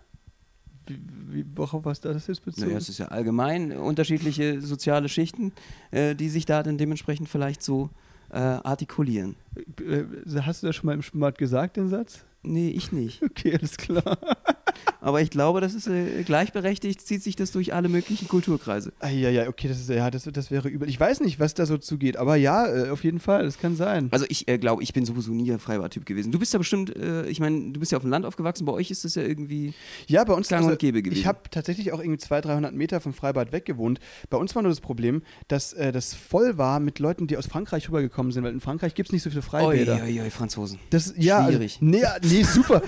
[0.87, 2.67] Wie, wie, worauf was da das jetzt bezogen?
[2.67, 5.53] Naja, es ist ja allgemein unterschiedliche soziale Schichten,
[5.91, 7.91] äh, die sich da dann dementsprechend vielleicht so
[8.31, 9.37] äh, artikulieren.
[9.81, 10.05] Äh,
[10.43, 12.25] Hast du das schon mal im Schwimmbad gesagt, den Satz?
[12.43, 13.21] Nee, ich nicht.
[13.31, 14.19] Okay, alles klar.
[15.01, 18.93] Aber ich glaube, das ist äh, gleichberechtigt, zieht sich das durch alle möglichen Kulturkreise.
[19.01, 20.89] Ah, ja, ja, okay, das ist ja, das, das wäre übel.
[20.89, 23.77] Ich weiß nicht, was da so zugeht, aber ja, äh, auf jeden Fall, das kann
[23.77, 24.09] sein.
[24.11, 26.33] Also ich äh, glaube, ich bin sowieso nie ein Freibad-Typ gewesen.
[26.33, 28.73] Du bist ja bestimmt, äh, ich meine, du bist ja auf dem Land aufgewachsen, bei
[28.73, 29.73] euch ist das ja irgendwie
[30.07, 31.21] Ja, bei uns gang und gäbe gewesen.
[31.21, 34.01] Ich habe tatsächlich auch irgendwie 200, 300 Meter vom Freibad weg gewohnt.
[34.29, 37.47] Bei uns war nur das Problem, dass äh, das voll war mit Leuten, die aus
[37.47, 39.95] Frankreich rübergekommen sind, weil in Frankreich gibt es nicht so viele Freibäder.
[40.05, 40.79] Oi, oi, oi, Franzosen.
[40.91, 41.79] Das, ja, Schwierig.
[41.81, 42.83] Also, nee, nee, super.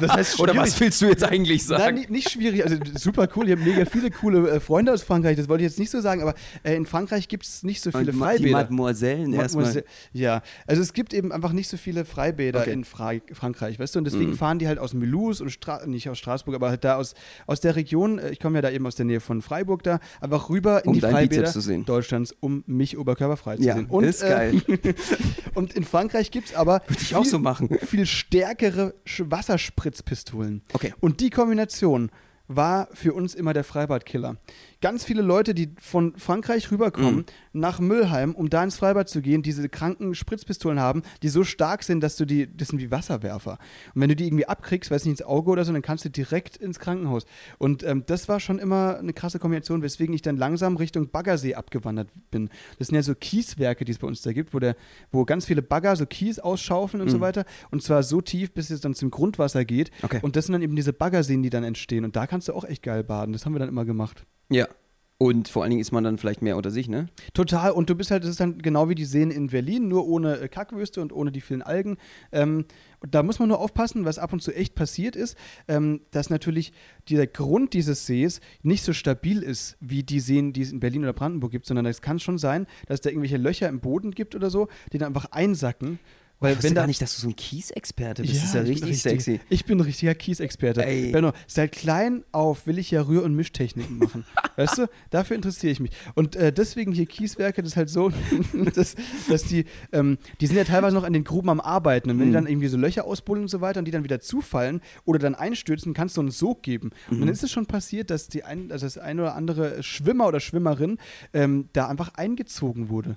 [0.00, 1.96] Das heißt Oder was willst du jetzt eigentlich Nein, sagen?
[1.98, 3.46] nicht, nicht schwierig, also super cool.
[3.48, 6.00] Ich habe mega viele coole äh, Freunde aus Frankreich, das wollte ich jetzt nicht so
[6.00, 8.52] sagen, aber äh, in Frankreich gibt es nicht so viele Und ma- die Freibäder.
[8.58, 9.84] Mademoisellen erstmal.
[10.12, 12.72] Ja, also es gibt eben einfach nicht so viele Freibäder Okay.
[12.72, 13.98] in Fra Frankreich, weißt du?
[13.98, 14.36] Und deswegen Mhm.
[14.36, 17.14] fahren die halt aus Mulhouse und Stra nicht aus Straßburg, aber halt da aus,
[17.46, 19.98] aus der Region, äh, ich komme ja da eben aus der Nähe von Freiburg da,
[20.20, 21.84] einfach rüber in Um die Freibäder Bizeps zu sehen.
[21.84, 23.86] Deutschlands, um mich oberkörperfrei zu Ja, sehen.
[23.88, 24.60] Und, ist geil.
[25.54, 27.68] Und in Frankreich gibt es aber Würde ich auch so machen.
[27.86, 28.83] viel stärkere
[29.18, 30.62] Wasserspritzpistolen.
[30.72, 30.94] Okay.
[31.00, 32.10] Und die Kombination
[32.46, 34.36] war für uns immer der Freibadkiller.
[34.80, 37.24] Ganz viele Leute, die von Frankreich rüberkommen Mhm.
[37.54, 41.82] Nach Müllheim, um da ins Freibad zu gehen, diese kranken Spritzpistolen haben, die so stark
[41.84, 43.58] sind, dass du die, das sind wie Wasserwerfer.
[43.94, 46.10] Und wenn du die irgendwie abkriegst, weiß nicht, ins Auge oder so, dann kannst du
[46.10, 47.24] direkt ins Krankenhaus.
[47.58, 51.54] Und ähm, das war schon immer eine krasse Kombination, weswegen ich dann langsam Richtung Baggersee
[51.54, 52.50] abgewandert bin.
[52.78, 54.76] Das sind ja so Kieswerke, die es bei uns da gibt, wo, der,
[55.12, 57.22] wo ganz viele Bagger so Kies ausschaufeln und so Mhm.
[57.22, 57.44] weiter.
[57.70, 59.90] Und zwar so tief, bis es dann zum Grundwasser geht.
[60.02, 60.18] Okay.
[60.22, 62.04] Und das sind dann eben diese Baggerseen, die dann entstehen.
[62.04, 63.32] Und da kannst du auch echt geil baden.
[63.32, 64.26] Das haben wir dann immer gemacht.
[64.50, 64.66] Ja.
[65.16, 67.06] Und vor allen Dingen ist man dann vielleicht mehr unter sich, ne?
[67.34, 67.70] Total.
[67.70, 70.38] Und du bist halt, das ist dann genau wie die Seen in Berlin, nur ohne
[70.38, 71.98] äh, Kackwüste und ohne die vielen Algen.
[72.32, 72.64] Ähm,
[73.08, 75.36] da muss man nur aufpassen, was ab und zu echt passiert ist,
[75.68, 76.72] ähm, dass natürlich
[77.08, 81.04] der Grund dieses Sees nicht so stabil ist, wie die Seen, die es in Berlin
[81.04, 84.34] oder Brandenburg gibt, sondern es kann schon sein, dass da irgendwelche Löcher im Boden gibt
[84.34, 86.00] oder so, die dann einfach einsacken.
[86.44, 88.34] Weil ich wenn da gar nicht, dass du so ein Kiesexperte bist.
[88.36, 89.40] das ist ja ich bin richtig richtig- sexy.
[89.48, 90.84] Ich bin ein richtiger Kiesexperte.
[90.84, 91.10] Ey.
[91.12, 94.24] Benno, seit klein auf will ich ja Rühr- und Mischtechniken machen.
[94.56, 94.86] weißt du?
[95.10, 95.90] Dafür interessiere ich mich.
[96.14, 98.10] Und äh, deswegen hier Kieswerke, das ist halt so,
[98.74, 98.94] dass,
[99.28, 102.10] dass die, ähm, die sind ja teilweise noch an den Gruben am Arbeiten.
[102.10, 102.34] Und wenn die Mhm.
[102.34, 105.34] dann irgendwie so Löcher ausbuddeln und so weiter und die dann wieder zufallen oder dann
[105.34, 106.90] einstürzen, kannst du einen Sog geben.
[107.10, 107.20] Und Mhm.
[107.20, 110.40] dann ist es schon passiert, dass die ein, also das ein oder andere Schwimmer oder
[110.40, 110.98] Schwimmerin
[111.32, 113.16] ähm, da einfach eingezogen wurde.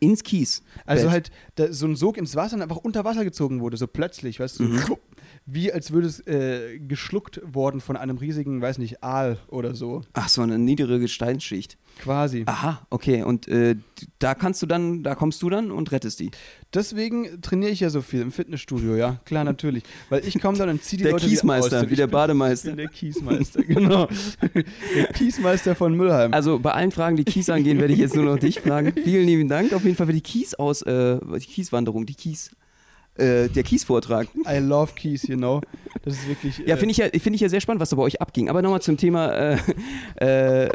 [0.00, 0.62] Ins Kies.
[0.86, 3.86] Also halt da, so ein Sog ins Wasser und einfach unter Wasser gezogen wurde, so
[3.86, 4.78] plötzlich, weißt du, Mhm.
[4.78, 4.98] so,
[5.46, 10.02] wie als würde es äh, geschluckt worden von einem riesigen, weiß nicht, Aal oder so,
[10.14, 11.76] Ach, so eine niedere Gesteinsschicht.
[11.98, 12.44] Quasi.
[12.46, 13.22] Aha, okay.
[13.22, 13.76] Und äh,
[14.18, 16.30] da kannst du dann, da kommst du dann und rettest die.
[16.72, 19.84] Deswegen trainiere ich ja so viel im Fitnessstudio, ja, klar, natürlich.
[20.08, 21.90] Weil ich komme dann und ziehe die Der Leute wieder Kiesmeister, aus.
[21.90, 22.72] wie der Bademeister.
[22.72, 24.08] der Kiesmeister, genau.
[24.54, 26.32] der Kiesmeister von Mülheim.
[26.34, 28.92] Also bei allen Fragen, die Kies angehen, werde ich jetzt nur noch dich fragen.
[29.04, 32.50] Vielen lieben Dank auf jeden Fall für die Kies aus, äh, die Kieswanderung, die Kies,
[33.16, 34.28] äh, der Kiesvortrag.
[34.48, 35.60] I love Kies, you know.
[36.02, 36.58] Das ist wirklich.
[36.58, 38.48] Ja, äh, finde ich ja, finde ich ja sehr spannend, was da bei euch abging.
[38.48, 39.58] Aber nochmal zum Thema äh,
[40.16, 40.68] äh,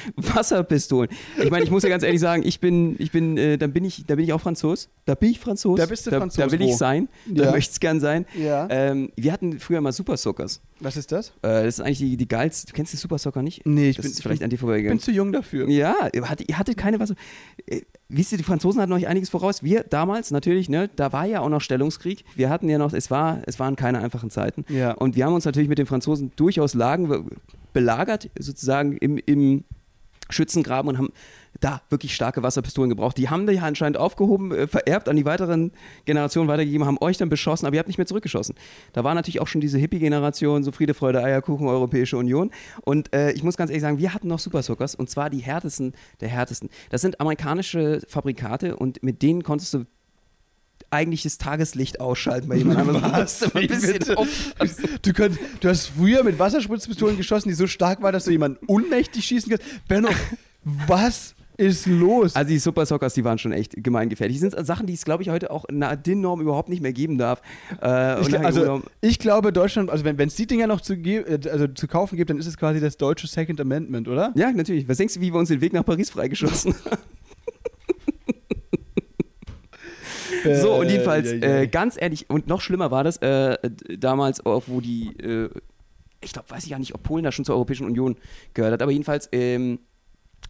[0.16, 1.10] Wasserpistolen.
[1.42, 3.84] Ich meine, ich muss ja ganz ehrlich sagen, ich bin, ich bin, äh, dann bin
[3.84, 4.88] ich, da bin ich auch Franzos.
[5.04, 5.78] Da bin ich Franzos.
[5.78, 6.64] Da bist du da, Franzos, Da will wo?
[6.68, 7.08] ich sein.
[7.26, 7.50] Da Ja.
[7.50, 8.26] möchte ich gern sein.
[8.38, 8.68] Ja.
[8.70, 10.60] Ähm, wir hatten früher mal Super Sockers.
[10.80, 11.28] Was ist das?
[11.42, 12.66] Äh, das ist eigentlich die, die geilste.
[12.66, 13.64] Du kennst die Super Socker nicht?
[13.66, 14.98] Nee, ich das bin, ist vielleicht ich an dir bin, vorbeigegangen.
[14.98, 15.68] bin zu jung dafür.
[15.68, 17.14] Ja, ihr hattet, ihr hattet keine Wasser.
[17.66, 19.62] Äh, wisst ihr, die Franzosen hatten euch einiges voraus.
[19.62, 22.24] Wir damals natürlich, ne, da war ja auch noch Stellungskrieg.
[22.34, 24.64] Wir hatten ja noch, es war, es waren keine einfachen Zeiten.
[24.68, 24.92] Ja.
[24.92, 27.24] Und wir haben uns natürlich mit den Franzosen durchaus Lagen be-
[27.72, 29.64] belagert, sozusagen im, im
[30.30, 31.12] Schützengraben und haben
[31.60, 33.18] da wirklich starke Wasserpistolen gebraucht.
[33.18, 35.72] Die haben die anscheinend aufgehoben, äh, vererbt an die weiteren
[36.04, 38.54] Generationen weitergegeben, haben euch dann beschossen, aber ihr habt nicht mehr zurückgeschossen.
[38.92, 42.50] Da war natürlich auch schon diese Hippie-Generation, so Friede, Freude, Eierkuchen, Europäische Union.
[42.82, 45.38] Und äh, ich muss ganz ehrlich sagen, wir hatten noch Super Sockers und zwar die
[45.38, 46.70] härtesten der härtesten.
[46.90, 49.84] Das sind amerikanische Fabrikate und mit denen konntest du
[50.92, 52.88] eigentlich das Tageslicht ausschalten bei jemandem.
[52.96, 53.98] Immer ein bisschen.
[55.02, 58.64] Du, könnt, du hast früher mit Wasserspritzpistolen geschossen, die so stark waren, dass du jemanden
[58.66, 59.88] unmächtig schießen kannst.
[59.88, 60.08] Benno,
[60.64, 62.34] was ist los?
[62.34, 64.36] Also die Super Sockers, die waren schon echt gemeingefährlich.
[64.36, 67.18] Die sind Sachen, die es, glaube ich, heute auch nach DIN-Norm überhaupt nicht mehr geben
[67.18, 67.42] darf.
[67.80, 71.68] Äh, Ich, also, ich glaube, Deutschland, also wenn es die Dinger noch zu, äh, also
[71.68, 74.32] zu kaufen gibt, dann ist es quasi das deutsche Second Amendment, oder?
[74.34, 74.88] ja, natürlich.
[74.88, 77.02] Was denkst du, wie wir uns den Weg nach Paris freigeschossen haben?
[80.60, 81.58] So, und jedenfalls, ja, ja.
[81.60, 83.56] Äh, ganz ehrlich, und noch schlimmer war das äh,
[83.98, 85.50] damals, auch wo die, äh,
[86.20, 88.16] ich glaube, weiß ich gar nicht, ob Polen da schon zur Europäischen Union
[88.54, 89.80] gehört hat, aber jedenfalls ähm,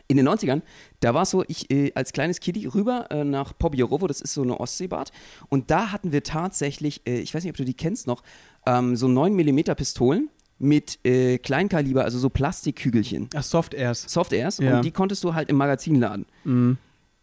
[0.08, 0.62] in den 90ern,
[1.00, 4.34] da war es so, ich äh, als kleines Kiddie rüber äh, nach Pobjerowo, das ist
[4.34, 5.12] so eine Ostseebad,
[5.48, 8.22] und da hatten wir tatsächlich, äh, ich weiß nicht, ob du die kennst noch,
[8.66, 10.28] ähm, so 9 mm Pistolen
[10.58, 13.28] mit äh, Kleinkaliber, also so Plastikkügelchen.
[13.34, 14.04] Ach, Soft Airs.
[14.08, 14.76] Soft Airs Ja.
[14.76, 16.26] und die konntest du halt im Magazin laden.
[16.44, 16.78] Mhm.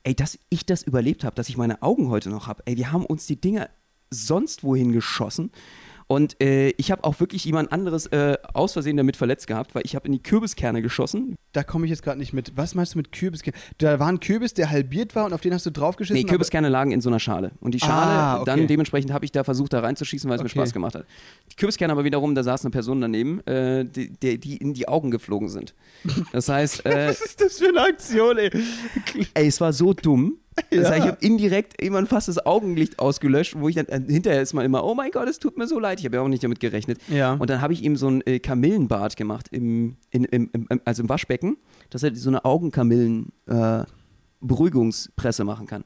[0.09, 2.63] Ey, dass ich das überlebt habe, dass ich meine Augen heute noch habe.
[2.65, 3.69] Ey, wir haben uns die Dinger
[4.09, 5.51] sonst wohin geschossen.
[6.07, 9.83] Und äh, ich habe auch wirklich jemand anderes äh, aus Versehen damit verletzt gehabt, weil
[9.85, 11.35] ich habe in die Kürbiskerne geschossen.
[11.53, 12.51] Da komme ich jetzt gerade nicht mit.
[12.55, 13.41] Was meinst du mit Kürbis?
[13.79, 16.21] Da war ein Kürbis, der halbiert war und auf den hast du draufgeschissen.
[16.21, 17.51] Nee, Kürbiskerne lagen in so einer Schale.
[17.59, 18.45] Und die Schale, Ah, okay.
[18.45, 20.59] dann dementsprechend habe ich da versucht, da reinzuschießen, weil es mir Okay.
[20.59, 21.05] Spaß gemacht hat.
[21.51, 24.87] Die Kürbiskerne aber wiederum, da saß eine Person daneben, äh, die, die, die in die
[24.87, 25.73] Augen geflogen sind.
[26.31, 28.51] Das heißt, äh, Was ist das für eine Aktion, ey?
[29.33, 30.37] Ey, es war so dumm.
[30.71, 30.81] Ja.
[30.81, 34.41] Das heißt, ich habe indirekt irgendwann fast das Augenlicht ausgelöscht, wo ich dann äh, hinterher
[34.41, 35.99] ist man immer, oh mein Gott, es tut mir so leid.
[35.99, 36.99] Ich habe ja auch nicht damit gerechnet.
[37.07, 37.33] Ja.
[37.35, 41.01] Und dann habe ich ihm so ein äh, Kamillenbad gemacht, im, in, im, im- also
[41.01, 41.38] im Waschbecken,
[41.89, 45.83] dass er so eine Augenkamillen-Beruhigungspresse machen kann.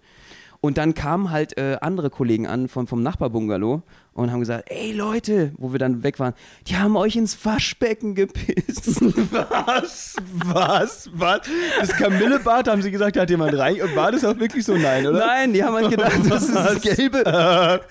[0.62, 4.92] Und dann kamen halt äh, andere Kollegen an vom, vom Nachbarbungalow und haben gesagt, ey
[4.92, 6.34] Leute, wo wir dann weg waren,
[6.68, 9.02] die haben euch ins Waschbecken gepisst.
[9.32, 10.16] Was?
[10.34, 11.10] Was?
[11.14, 11.42] Was?
[11.80, 13.82] Das Kamillebad, haben sie gesagt, da hat jemand rein.
[13.82, 14.76] Und war das auch wirklich so?
[14.76, 15.20] Nein, oder?
[15.20, 17.24] Nein, die haben halt gedacht, das ist das gelbe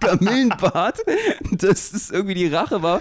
[0.00, 0.98] Kamillenbad,
[1.52, 3.00] dass es irgendwie die Rache war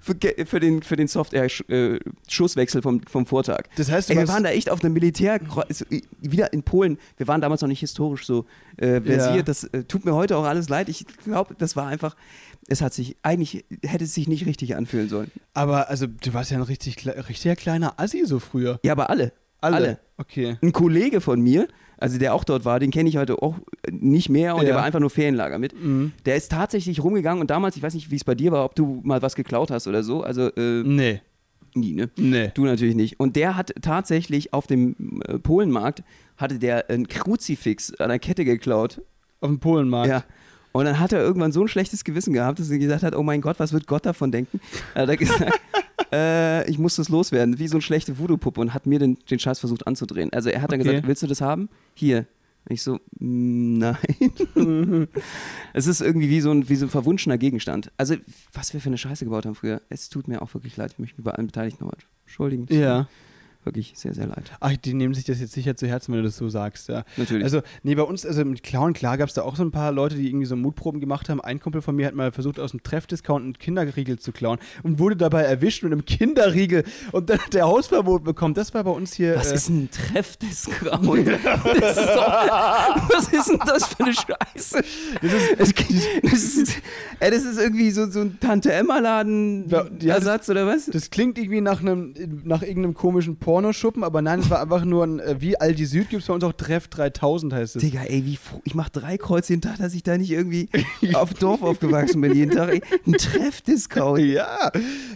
[0.00, 3.64] für, für den, für den Software-Schusswechsel vom, vom Vortag.
[3.76, 5.84] Das heißt, Ey, wir waren da echt auf einem Militär, also,
[6.20, 6.98] wieder in Polen.
[7.16, 8.46] Wir waren damals noch nicht historisch so
[8.76, 9.36] äh, versiert.
[9.36, 9.42] Ja.
[9.42, 10.88] Das äh, tut mir heute auch alles leid.
[10.88, 12.16] Ich glaube, das war einfach,
[12.68, 15.30] es hat sich, eigentlich hätte es sich nicht richtig anfühlen sollen.
[15.54, 18.78] Aber also, du warst ja ein richtig, richtiger kleiner Assi so früher.
[18.84, 19.32] Ja, aber alle.
[19.60, 19.98] Alle.
[20.18, 20.56] Okay.
[20.60, 23.56] ein Kollege von mir, also der auch dort war, den kenne ich heute auch
[23.90, 24.76] nicht mehr und der Ja.
[24.76, 25.72] war einfach nur Ferienlager mit.
[25.80, 26.12] Mhm.
[26.26, 28.74] Der ist tatsächlich rumgegangen und damals, ich weiß nicht, wie es bei dir war, ob
[28.74, 31.20] du mal was geklaut hast oder so, also äh, Nee.
[31.74, 32.10] nie, ne?
[32.16, 32.50] Nee.
[32.54, 33.20] Du natürlich nicht.
[33.20, 36.02] Und der hat tatsächlich auf dem äh, Polenmarkt,
[36.36, 39.00] hatte der ein Kruzifix an der Kette geklaut.
[39.40, 40.08] Auf dem Polenmarkt.
[40.08, 40.24] Ja.
[40.72, 43.22] Und dann hat er irgendwann so ein schlechtes Gewissen gehabt, dass er gesagt hat, oh
[43.22, 44.60] mein Gott, was wird Gott davon denken?
[44.94, 45.60] Hat er gesagt,
[46.12, 49.38] äh, ich muss das loswerden, wie so eine schlechte Voodoo-Puppe und hat mir den, den
[49.38, 50.32] Scheiß versucht anzudrehen.
[50.32, 50.88] Also er hat dann Okay.
[50.90, 51.68] gesagt, willst du das haben?
[51.94, 52.26] Hier.
[52.68, 53.96] Ich so, mm, nein.
[55.72, 57.90] es ist irgendwie wie so, ein, wie so ein verwunschener Gegenstand.
[57.96, 58.14] Also,
[58.52, 59.82] was wir für eine Scheiße gebaut haben früher.
[59.88, 60.92] Es tut mir auch wirklich leid.
[60.92, 62.66] Ich möchte mich bei allen Beteiligten nochmal entschuldigen.
[62.70, 63.08] Ja.
[63.64, 64.50] Wirklich sehr, sehr leid.
[64.58, 67.04] Ach, die nehmen sich das jetzt sicher zu Herzen, wenn du das so sagst, ja.
[67.16, 67.44] Natürlich.
[67.44, 69.92] Also, nee, bei uns, also mit Clown, klar gab es da auch so ein paar
[69.92, 71.40] Leute, die irgendwie so Mutproben gemacht haben.
[71.40, 74.98] Ein Kumpel von mir hat mal versucht, aus dem Treffdiscount einen Kinderriegel zu klauen und
[74.98, 78.54] wurde dabei erwischt mit einem Kinderriegel und dann hat der Hausverbot bekommen.
[78.54, 79.36] Das war bei uns hier.
[79.36, 81.24] was äh, ist ein Treff des Grauen?
[81.24, 84.82] Das ist doch, was ist denn das für eine Scheiße?
[85.22, 85.72] Das ist, es,
[86.22, 86.78] das ist,
[87.20, 90.86] ey, das ist irgendwie so, so ein Tante-Emma-Laden-Ersatz oder was?
[90.86, 95.04] Das klingt irgendwie nach einem, nach irgendeinem komischen Pornoschuppen, aber nein, es war einfach nur
[95.04, 97.82] ein, äh, wie Aldi Süd gibt es bei uns auch Treff 3000 heißt es.
[97.82, 100.70] Digga, ey, wie ich mach drei Kreuze jeden Tag, dass ich da nicht irgendwie
[101.12, 102.70] auf Dorf aufgewachsen bin jeden Tag.
[102.70, 102.80] Ey.
[103.06, 104.20] Ein Treff-Discount.
[104.22, 104.70] Ja,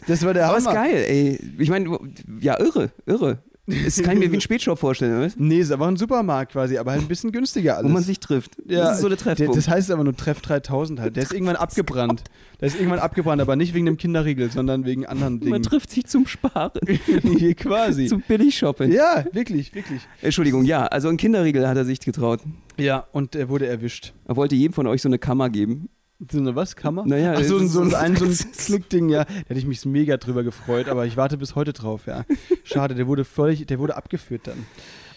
[0.07, 0.83] das war der Aber ist Hammer.
[0.83, 1.40] geil, ey.
[1.57, 1.99] Ich meine,
[2.40, 3.38] ja, irre, irre.
[3.66, 5.33] Das kann ich mir wie ein Spätshop vorstellen, oder?
[5.37, 7.88] Nee, ist aber ein Supermarkt quasi, aber halt ein bisschen günstiger alles.
[7.90, 8.52] Wo man sich trifft.
[8.64, 9.57] das ist so der Treffpunkt.
[9.57, 11.16] das heißt aber nur Treff 3000 halt.
[11.16, 12.22] Der ist irgendwann abgebrannt.
[12.61, 15.62] Der ist irgendwann abgebrannt, aber nicht wegen dem Kinderriegel, sondern wegen anderen Man Dingen.
[15.62, 16.70] trifft sich zum Sparen.
[17.22, 18.07] Nee, quasi.
[18.07, 18.92] zum Billig-Shopping.
[18.92, 20.02] Ja, wirklich, wirklich.
[20.22, 22.40] Entschuldigung, ja, also ein Kinderriegel hat er sich getraut.
[22.79, 24.12] Ja, und er wurde erwischt.
[24.26, 25.88] Er wollte jedem von euch so eine Kammer geben.
[26.31, 27.05] So eine was, Kammer?
[27.07, 29.24] Naja, Ach, so, ein- so, ein, ein, so ein Klickding, ja.
[29.24, 32.24] Da hätte ich mich mega drüber gefreut, aber ich warte bis heute drauf, ja.
[32.64, 34.66] Schade, der wurde völlig, der wurde abgeführt dann.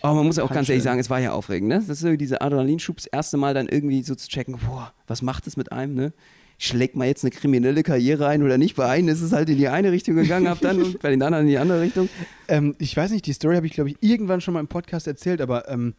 [0.02, 1.76] Aber man muss ja auch ganz ehrlich sagen, es war ja aufregend, ne?
[1.76, 5.22] Das ist so dieser Adrenalinschub, das erste Mal dann irgendwie so zu checken, boah, was
[5.22, 6.14] macht das mit einem, ne?
[6.58, 8.76] Schlägt man jetzt eine kriminelle Karriere ein oder nicht?
[8.76, 11.24] Bei einem ist es halt in die eine Richtung gegangen, ab dann und bei den
[11.24, 12.10] anderen in die andere Richtung.
[12.50, 15.08] Ähm, ich weiß nicht, die Story habe ich, glaube ich, irgendwann schon mal im Podcast
[15.08, 15.94] erzählt, aber ähm,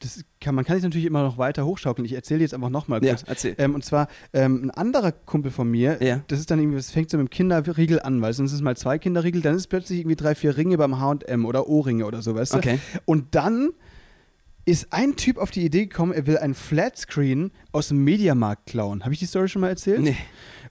[0.00, 2.04] das kann, man kann sich natürlich immer noch weiter hochschaukeln.
[2.04, 3.24] Ich erzähle jetzt einfach nochmal Ja, kurz.
[3.26, 3.54] erzähl.
[3.58, 6.20] Ähm, und zwar ähm, ein anderer Kumpel von mir, Ja.
[6.28, 8.62] das ist dann irgendwie, das fängt so mit dem Kinderriegel an, weil sonst ist es
[8.62, 12.04] mal zwei Kinderriegel, dann ist es plötzlich irgendwie drei, vier Ringe beim H&M oder Ohrringe
[12.04, 12.58] oder so, weißt du?
[12.58, 12.78] Okay.
[13.06, 13.70] Und dann
[14.66, 19.04] ist ein Typ auf die Idee gekommen, er will ein Flatscreen aus dem Mediamarkt klauen.
[19.04, 20.00] Habe ich die Story schon mal erzählt?
[20.00, 20.16] Nee.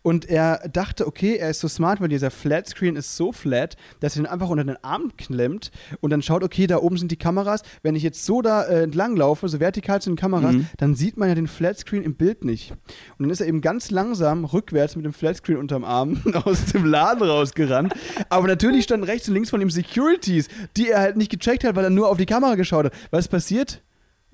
[0.06, 4.16] Und er dachte, okay, er ist so smart, weil dieser Flatscreen ist so flat, dass
[4.16, 7.18] er ihn einfach unter den Arm klemmt und dann schaut, okay, da oben sind die
[7.18, 7.64] Kameras.
[7.82, 10.68] Wenn ich jetzt so da äh, entlang laufe, so vertikal zu den Kameras, Mhm.
[10.78, 12.70] dann sieht man ja den Flatscreen im Bild nicht.
[12.72, 12.78] Und
[13.24, 17.28] dann ist er eben ganz langsam rückwärts mit dem Flatscreen unterm Arm aus dem Laden
[17.28, 17.94] rausgerannt.
[18.30, 21.76] Aber natürlich standen rechts und links von ihm Securities, die er halt nicht gecheckt hat,
[21.76, 22.94] weil er nur auf die Kamera geschaut hat.
[23.10, 23.82] Was passiert?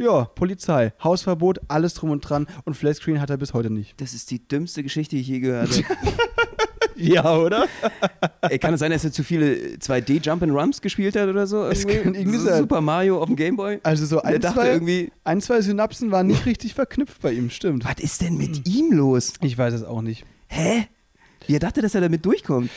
[0.01, 3.99] Ja, Polizei, Hausverbot, alles drum und dran und Flatscreen hat er bis heute nicht.
[4.01, 5.95] Das ist die dümmste Geschichte, die ich je gehört habe.
[7.01, 7.65] Ja, oder?
[8.41, 11.47] Ey, kann es sein, dass er zu viele 2D Jump and Rumps gespielt hat oder
[11.47, 11.65] so?
[11.65, 12.37] Es Irgendwie?
[12.37, 12.55] so.
[12.55, 13.79] Super Mario auf dem Gameboy?
[13.81, 17.49] Also so ein, dachte zwei, irgendwie, ein, zwei Synapsen waren nicht richtig verknüpft bei ihm,
[17.49, 17.85] stimmt.
[17.85, 19.33] was ist denn mit ihm los?
[19.41, 20.25] Ich weiß es auch nicht.
[20.47, 20.87] Hä?
[21.47, 22.69] Wie er dachte, dass er damit durchkommt.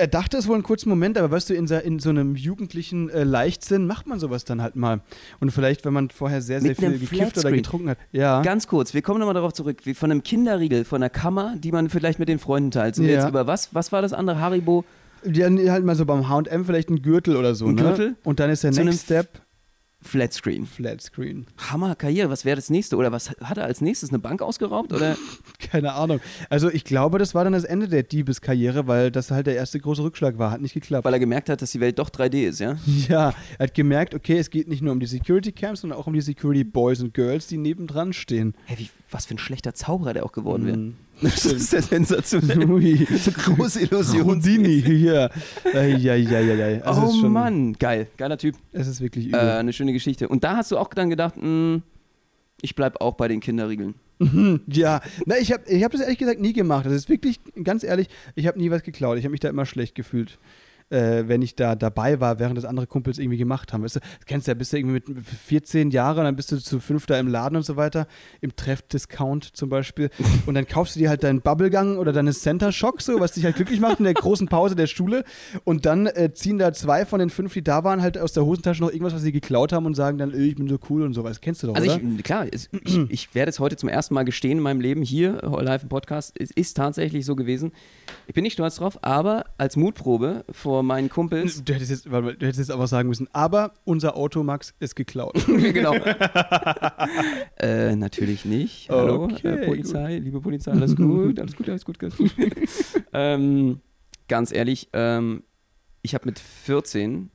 [0.00, 2.34] Er dachte es wohl einen kurzen Moment, aber weißt du, in, so- in so einem
[2.34, 5.00] jugendlichen äh, Leichtsinn macht man sowas dann halt mal.
[5.40, 7.98] Und vielleicht, wenn man vorher sehr, sehr Mit viel gekifft oder getrunken hat.
[8.10, 8.40] Ja.
[8.40, 9.80] Ganz kurz, wir kommen nochmal darauf zurück.
[9.84, 12.94] Wie von einem Kinderriegel, von einer Kammer, die man vielleicht mit den Freunden teilt.
[12.94, 13.12] Sind Ja.
[13.20, 13.74] jetzt über was?
[13.74, 14.40] Was war das andere?
[14.40, 14.84] Haribo?
[15.22, 17.66] Die haben halt mal so beim HM vielleicht einen Gürtel oder so.
[17.66, 17.82] Ein ne?
[17.82, 18.16] Gürtel?
[18.24, 19.28] Und dann ist der Zu Next Step
[20.02, 20.66] Flatscreen.
[20.66, 21.46] Flatscreen.
[21.70, 22.30] Hammer Karriere.
[22.30, 22.96] Was wäre das nächste?
[22.96, 24.08] Oder was hat er als nächstes?
[24.08, 24.92] Eine Bank ausgeraubt?
[24.92, 25.16] Oder?
[25.58, 26.20] Keine Ahnung.
[26.48, 29.78] Also ich glaube, das war dann das Ende der Diebeskarriere, weil das halt der erste
[29.78, 30.50] große Rückschlag war.
[30.50, 31.04] Hat nicht geklappt.
[31.04, 32.76] Weil er gemerkt hat, dass die Welt doch 3D ist, ja?
[33.08, 36.06] Ja, er hat gemerkt, okay, es geht nicht nur um die Security Camps, sondern auch
[36.06, 38.54] um die Security Boys und Girls, die nebendran stehen.
[38.66, 40.92] Hä, wie, was für ein schlechter Zauberer der auch geworden wäre.
[41.22, 42.68] Das ist ja sensationell.
[42.70, 43.06] Ui.
[43.18, 44.24] So große Illusion.
[44.24, 45.28] Houdini, ja.
[45.72, 46.82] Eieieiei.
[46.84, 48.06] Also oh schon, Mann, geil.
[48.16, 48.56] Geiler Typ.
[48.72, 49.40] Es ist wirklich Äh, übel.
[49.40, 50.28] eine schöne Geschichte.
[50.28, 51.80] Und da hast du auch dann gedacht, mh,
[52.62, 53.94] ich bleib auch bei den Kinderriegeln.
[54.18, 56.84] Mhm, ja, na, ich habe ich hab das ehrlich gesagt nie gemacht.
[56.84, 59.16] Das ist wirklich, ganz ehrlich, ich habe nie was geklaut.
[59.18, 60.38] Ich habe mich da immer schlecht gefühlt.
[60.90, 63.84] Äh, wenn ich da dabei war, während das andere Kumpels irgendwie gemacht haben.
[63.84, 66.56] Weißt du, das kennst du ja, bist du irgendwie mit 14 Jahren, dann bist du
[66.58, 68.08] zu fünfter im Laden und so weiter,
[68.40, 70.10] im Treff-Discount zum Beispiel.
[70.46, 73.44] Und dann kaufst du dir halt deinen Bubblegang oder deine Center Shock, so, was dich
[73.44, 75.24] halt glücklich macht in der großen Pause der Schule.
[75.64, 78.44] Und dann äh, ziehen da zwei von den fünf, die da waren, halt aus der
[78.44, 81.02] Hosentasche noch irgendwas, was sie geklaut haben und sagen dann, äh, ich bin so cool
[81.02, 81.40] und sowas.
[81.40, 82.68] Kennst du doch, Also ich, klar, ich,
[83.08, 86.34] ich werde es heute zum ersten Mal gestehen in meinem Leben hier, live im Podcast.
[86.38, 87.72] Es ist tatsächlich so gewesen.
[88.26, 91.62] Ich bin nicht stolz drauf, aber als Mutprobe vor meinen Kumpels.
[91.64, 94.96] Du hättest, jetzt, warte du hättest jetzt aber sagen müssen, aber unser Auto, Max, ist
[94.96, 95.34] geklaut.
[95.46, 95.94] genau.
[97.56, 98.88] äh, natürlich nicht.
[98.90, 102.34] Hallo, Okay, äh, Polizei, liebe Polizei, alles gut, alles gut, alles gut, alles gut.
[103.12, 103.80] ähm,
[104.28, 105.42] ganz ehrlich, ähm,
[106.02, 107.30] ich habe mit 14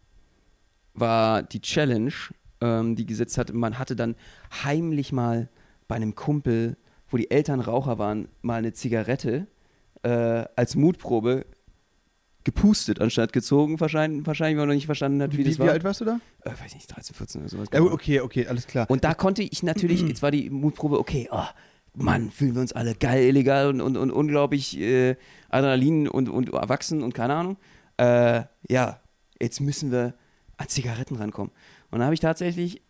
[0.94, 2.14] war die Challenge,
[2.62, 4.16] ähm, die gesetzt hat, man hatte dann
[4.64, 5.50] heimlich mal
[5.88, 6.78] bei einem Kumpel,
[7.10, 9.48] wo die Eltern Raucher waren, mal eine Zigarette
[10.04, 11.46] äh, als Mutprobe
[12.46, 15.64] gepustet anstatt gezogen, wahrscheinlich, wahrscheinlich weil man noch nicht verstanden hat, wie, Wie, das wie
[15.64, 15.72] war.
[15.72, 16.20] alt warst du da?
[16.44, 17.68] Äh, weiß nicht, 13, 14 oder sowas.
[17.74, 18.90] Ja, gut, okay, okay, alles klar.
[18.90, 21.44] Und da konnte ich natürlich, jetzt war die Mutprobe, okay, oh,
[21.96, 25.16] Mann, fühlen wir uns alle geil, illegal und, und, und unglaublich äh,
[25.50, 27.58] Adrenalin und, und erwachsen und keine Ahnung.
[27.98, 29.02] Äh, ja,
[29.42, 30.14] jetzt müssen wir
[30.58, 31.52] an Zigaretten rankommen.
[31.92, 32.82] Und da habe ich tatsächlich,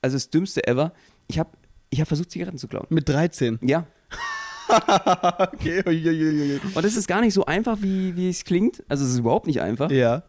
[0.00, 0.92] also das Dümmste ever,
[1.28, 1.50] ich habe
[1.90, 2.86] ich hab versucht, Zigaretten zu klauen.
[2.90, 3.58] Mit 13.
[3.62, 3.86] Ja.
[5.52, 5.82] okay.
[6.74, 8.82] Und es ist gar nicht so einfach, wie, wie es klingt.
[8.88, 9.90] Also es ist überhaupt nicht einfach.
[9.90, 10.22] Ja.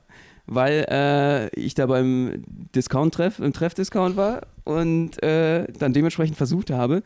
[0.45, 2.43] weil äh, ich da beim
[2.75, 7.03] Discount-Treff, im Treff-Discount war und äh, dann dementsprechend versucht habe,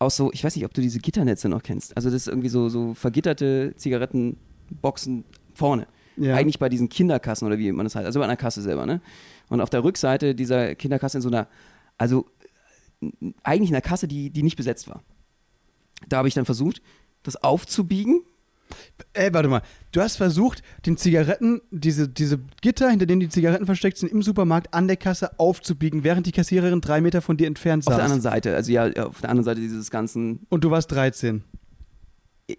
[0.00, 1.96] auch so, ich weiß nicht, ob du diese Gitternetze noch kennst.
[1.96, 5.86] Also das ist irgendwie so, so vergitterte Zigarettenboxen vorne.
[6.16, 6.34] Ja.
[6.34, 9.00] Eigentlich bei diesen Kinderkassen oder wie man das heißt, also bei einer Kasse selber, ne?
[9.48, 11.48] Und auf der Rückseite dieser Kinderkasse in so einer,
[11.98, 12.26] also
[13.42, 15.02] eigentlich einer Kasse, die, die nicht besetzt war.
[16.08, 16.82] Da habe ich dann versucht,
[17.22, 18.22] das aufzubiegen
[19.12, 19.62] Ey, warte mal.
[19.92, 24.22] Du hast versucht, den Zigaretten, diese, diese Gitter, hinter denen die Zigaretten versteckt sind, im
[24.22, 28.04] Supermarkt an der Kasse aufzubiegen, während die Kassiererin drei Meter von dir entfernt auf der
[28.04, 28.32] anderen saß.
[28.32, 28.54] Seite.
[28.54, 31.42] Also ja, auf der anderen Seite dieses ganzen Und du warst 13.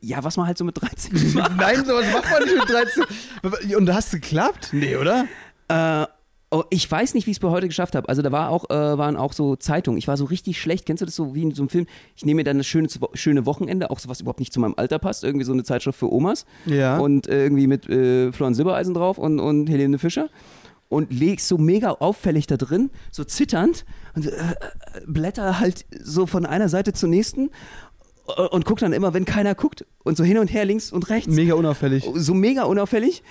[0.02, 1.56] Ja, was man halt so mit 13 macht.
[1.58, 3.76] Nein, sowas macht man nicht mit 13.
[3.76, 4.70] Und hast es geklappt?
[4.72, 5.26] Nee, oder?
[5.68, 6.06] äh,
[6.52, 8.08] oh, ich weiß nicht, wie ich es bei heute geschafft habe.
[8.10, 9.98] Also da war auch, äh, waren auch so Zeitungen.
[9.98, 10.86] Ich war so richtig schlecht.
[10.86, 11.88] Kennst du das so wie in so einem Film?
[12.16, 14.76] Ich nehme mir dann das schöne, schöne Wochenende, auch so was überhaupt nicht zu meinem
[14.78, 15.24] Alter passt.
[15.24, 16.46] Irgendwie so eine Zeitschrift für Omas.
[16.66, 16.98] Ja.
[16.98, 20.30] Und äh, irgendwie mit äh, Florian Silbereisen drauf und, und Helene Fischer.
[20.90, 24.32] Und legst so mega auffällig da drin, so zitternd und äh,
[25.08, 27.50] blätter halt so von einer Seite zur nächsten
[28.28, 31.10] äh, und guck dann immer, wenn keiner guckt und so hin und her links und
[31.10, 32.06] rechts Mega unauffällig.
[32.16, 33.24] so mega unauffällig,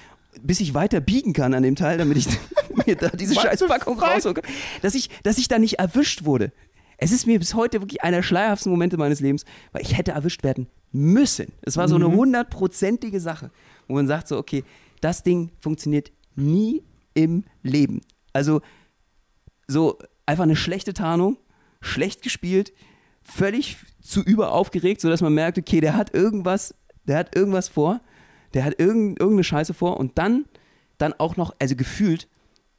[0.42, 2.28] bis ich weiter biegen kann an dem Teil, damit ich
[2.86, 4.08] mir da diese What scheiß the Packung fuck?
[4.08, 4.52] rausholen kann.
[4.82, 6.52] Dass ich, dass ich da nicht erwischt wurde.
[6.98, 10.12] Es ist mir bis heute wirklich einer der schleierhaftesten Momente meines Lebens, weil ich hätte
[10.12, 11.52] erwischt werden müssen.
[11.62, 13.50] Es war so eine hundertprozentige Sache,
[13.88, 14.64] wo man sagt so, okay,
[15.00, 16.82] das Ding funktioniert nie
[17.14, 18.02] im Leben.
[18.34, 18.60] Also
[19.66, 21.38] so einfach eine schlechte Tarnung,
[21.80, 22.72] schlecht gespielt,
[23.22, 26.74] völlig zu überaufgeregt, sodass man merkt, okay, der hat irgendwas
[27.10, 28.00] der hat irgendwas vor,
[28.54, 30.46] der hat irgend, irgendeine Scheiße vor und dann,
[30.98, 32.28] dann auch noch, also gefühlt,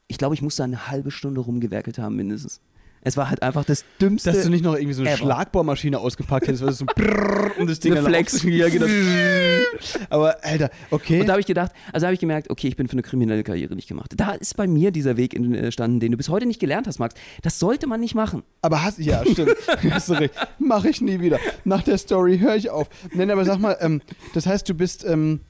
[0.07, 2.61] ich glaube, ich muss da eine halbe Stunde rumgewerkelt haben mindestens.
[3.03, 4.31] Es war halt einfach das Dümmste.
[4.31, 5.17] Dass du nicht noch irgendwie so eine ever.
[5.17, 8.41] Schlagbohrmaschine ausgepackt hättest, weil es so brrrr und das Ding Eine Flex.
[8.41, 8.85] genau.
[10.09, 11.21] Aber, Alter, okay.
[11.21, 13.43] Und da habe ich gedacht, also habe ich gemerkt, okay, ich bin für eine kriminelle
[13.43, 14.13] Karriere nicht gemacht.
[14.15, 17.15] Da ist bei mir dieser Weg entstanden, den du bis heute nicht gelernt hast, Max.
[17.41, 18.43] Das sollte man nicht machen.
[18.61, 19.55] Aber hast ja, stimmt.
[19.89, 20.35] hast du recht.
[20.59, 21.39] Mach ich nie wieder.
[21.65, 22.87] Nach der Story höre ich auf.
[23.13, 24.01] Nein, aber sag mal, ähm,
[24.35, 25.41] das heißt, du bist, ähm,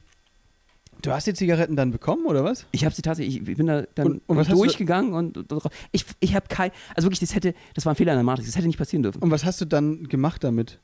[1.01, 2.65] du hast die Zigaretten dann bekommen, oder was?
[2.71, 5.37] Ich habe sie tatsächlich, ich bin da dann Und- und was hast du- durchgegangen und,
[5.51, 8.23] und ich, ich habe kein, also wirklich, das hätte, das war ein Fehler in der
[8.23, 9.21] Matrix, das hätte nicht passieren dürfen.
[9.21, 10.79] Und was hast du dann gemacht damit?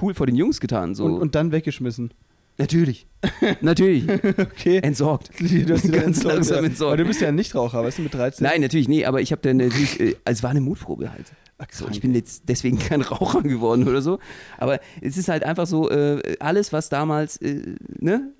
[0.00, 1.04] Cool vor den Jungs getan, so.
[1.06, 2.12] Und, und dann weggeschmissen.
[2.58, 3.06] natürlich,
[3.62, 4.78] natürlich, Okay.
[4.82, 5.30] entsorgt.
[5.38, 6.64] Du hast Ganz entsorgt, langsam ja.
[6.70, 6.92] entsorgt.
[6.92, 8.44] Aber du bist ja ein Nichtraucher, weißt du, mit 13.
[8.46, 11.32] Nein, natürlich, nee, aber ich habe dann natürlich, äh, also es war eine Mutprobe halt.
[11.70, 14.18] So, ich bin jetzt deswegen kein Raucher geworden oder so.
[14.58, 18.32] Aber es ist halt einfach so, äh, alles, was damals äh, ne,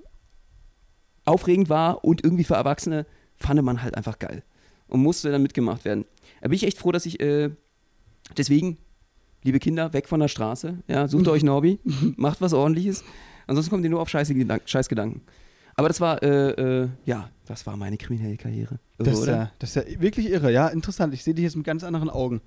[1.24, 4.42] aufregend war und irgendwie für Erwachsene, fand man halt einfach geil.
[4.88, 6.04] Und musste dann mitgemacht werden.
[6.40, 7.50] Da bin ich echt froh, dass ich äh,
[8.36, 8.78] deswegen,
[9.42, 10.78] liebe Kinder, weg von der Straße.
[10.86, 11.80] Ja, sucht euch ein Hobby,
[12.16, 13.02] macht was ordentliches.
[13.46, 15.22] Ansonsten kommt ihr nur auf scheiße Gedank Scheißgedanken.
[15.74, 18.78] Aber das war, äh, äh, ja, das war meine kriminelle Karriere.
[18.98, 21.12] Irre, Das ist, ja, das ist ja wirklich irre, ja, interessant.
[21.12, 22.40] Ich sehe dich jetzt mit ganz anderen Augen.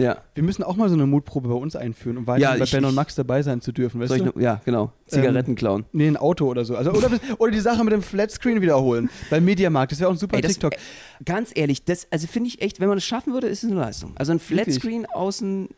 [0.00, 0.18] Ja.
[0.34, 2.70] Wir müssen auch mal so eine Mutprobe bei uns einführen, um weiter Ja, bei ich-
[2.72, 4.24] Ben und Max dabei sein zu dürfen, weißt du?
[4.26, 4.92] noch, ja, genau.
[5.06, 5.84] Zigaretten klauen.
[5.92, 6.76] Nee, ein Auto oder so.
[6.76, 9.10] Also, oder, oder die Sache mit dem Flatscreen wiederholen.
[9.30, 9.92] Beim Mediamarkt.
[9.92, 10.74] Das wäre auch ein super Ey, das, TikTok.
[10.74, 10.76] äh,
[11.24, 13.80] ganz ehrlich, das, also finde ich echt, wenn man das schaffen würde, ist es eine
[13.80, 14.12] Leistung.
[14.16, 14.64] Also ein Wirklich?
[14.80, 15.68] Flatscreen außen,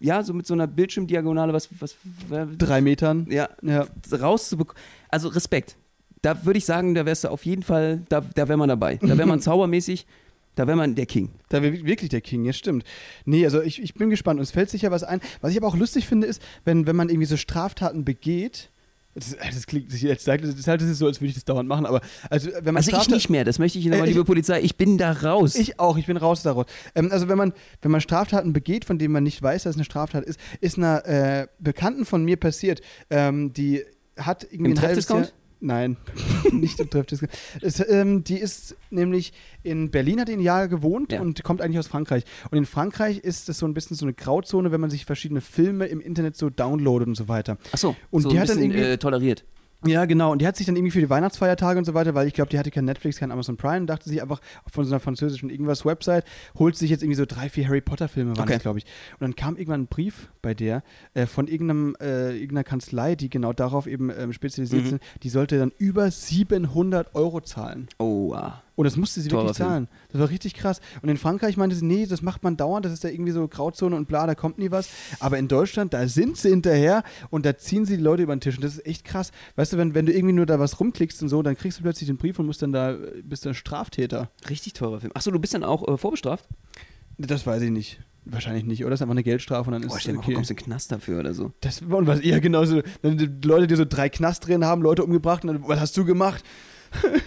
[0.00, 1.96] ja, so mit so einer Bildschirmdiagonale, was, was,
[2.28, 3.26] was Drei Metern.
[3.30, 3.86] ja, Ja.
[4.12, 4.80] rauszubekommen.
[5.08, 5.76] Also Respekt.
[6.22, 8.96] Da würde ich sagen, da wärst du auf jeden Fall, da, da wäre man dabei.
[8.96, 10.06] Da wäre man zaubermäßig,
[10.58, 11.30] da wäre man der King.
[11.48, 12.84] Da wäre wirklich der King, ja stimmt.
[13.24, 14.40] Nee, also ich, ich bin gespannt.
[14.40, 15.20] Uns fällt sicher was ein.
[15.40, 18.70] Was ich aber auch lustig finde, ist, wenn, wenn man irgendwie so Straftaten begeht.
[19.14, 21.34] Das, das klingt, ich jetzt sage, das ist halt das ist so, als würde ich
[21.34, 23.84] das dauernd machen, aber also wenn man Also ich Straftaten- nicht mehr, das möchte ich
[23.84, 25.56] Ihnen Äh, nochmal, ich- liebe Polizei, ich bin da raus.
[25.56, 26.66] Ich auch, ich bin raus daraus.
[26.94, 29.76] Ähm, also wenn man, wenn man Straftaten begeht, von denen man nicht weiß, dass es
[29.76, 33.82] eine Straftat ist, ist einer äh, Bekannten von mir passiert, ähm, die
[34.16, 35.08] hat irgendwie Im ein halbes?
[35.08, 35.26] Jahr-
[35.60, 35.96] Nein,
[36.52, 37.28] nicht im.
[37.60, 39.32] Es, ähm, die ist nämlich
[39.64, 41.20] in Berlin, hat die ein Jahr gewohnt Ja.
[41.20, 42.22] und kommt eigentlich aus Frankreich.
[42.50, 45.40] Und in Frankreich ist das so ein bisschen so eine Grauzone, wenn man sich verschiedene
[45.40, 47.58] Filme im Internet so downloadet und so weiter.
[47.72, 49.44] Achso, Und so die ein hat dann bisschen, irgendwie- äh, toleriert.
[49.86, 50.32] Ja, genau.
[50.32, 52.50] Und die hat sich dann irgendwie für die Weihnachtsfeiertage und so weiter, weil ich glaube,
[52.50, 54.40] die hatte kein Netflix, kein Amazon Prime, dachte sich einfach
[54.72, 56.24] von so einer französischen irgendwas Website,
[56.58, 58.58] holt sich jetzt irgendwie so drei, vier Harry Potter Filme, waren Okay.
[58.58, 58.86] glaube ich.
[59.12, 60.82] Und dann kam irgendwann ein Brief bei der
[61.14, 64.88] äh, von irgendeinem, äh, irgendeiner Kanzlei, die genau darauf eben ähm, spezialisiert Mhm.
[64.88, 67.86] sind, die sollte dann über 700 Euro zahlen.
[67.98, 68.62] Oh, ah.
[68.78, 69.68] Und das musste sie Teurer wirklich Film.
[69.68, 69.88] zahlen.
[70.12, 70.80] Das war richtig krass.
[71.02, 73.48] Und in Frankreich meinte sie, nee, das macht man dauernd, das ist da irgendwie so
[73.48, 74.88] Grauzone und bla, da kommt nie was.
[75.18, 78.40] Aber in Deutschland, da sind sie hinterher und da ziehen sie die Leute über den
[78.40, 78.54] Tisch.
[78.54, 79.32] Und das ist echt krass.
[79.56, 81.82] Weißt du, wenn, wenn du irgendwie nur da was rumklickst und so, dann kriegst du
[81.82, 84.30] plötzlich den Brief und musst dann da, bist dann Straftäter.
[84.48, 85.10] Richtig teurer Film.
[85.12, 86.46] Achso, du bist dann auch äh, vorbestraft?
[87.16, 87.98] Das weiß ich nicht.
[88.26, 88.90] Wahrscheinlich nicht, oder?
[88.90, 90.34] Das ist einfach eine Geldstrafe und dann ist Boah, mal vor, okay.
[90.34, 91.50] kommst du in den Knast dafür oder so.
[91.62, 95.48] Das und was eher genauso, Leute, die so drei Knast drin haben, Leute umgebracht und
[95.48, 96.44] dann, was hast du gemacht?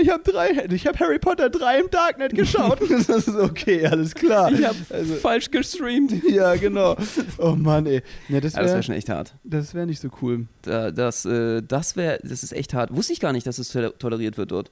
[0.00, 2.78] Ich habe drei, ich habe Harry Potter 3 im Darknet geschaut.
[2.90, 4.50] das ist okay, alles klar.
[4.50, 6.14] Ich habe Also- falsch gestreamt.
[6.30, 6.96] Ja, genau.
[7.36, 8.02] Oh Mann, ey.
[8.30, 9.34] Ja, das Ja, wäre wäre schon echt hart.
[9.44, 10.46] das wär nicht so cool.
[10.62, 12.96] Da, das äh, das wäre, das ist echt hart.
[12.96, 14.70] Wusste ich gar nicht, dass es tol- toleriert wird dort.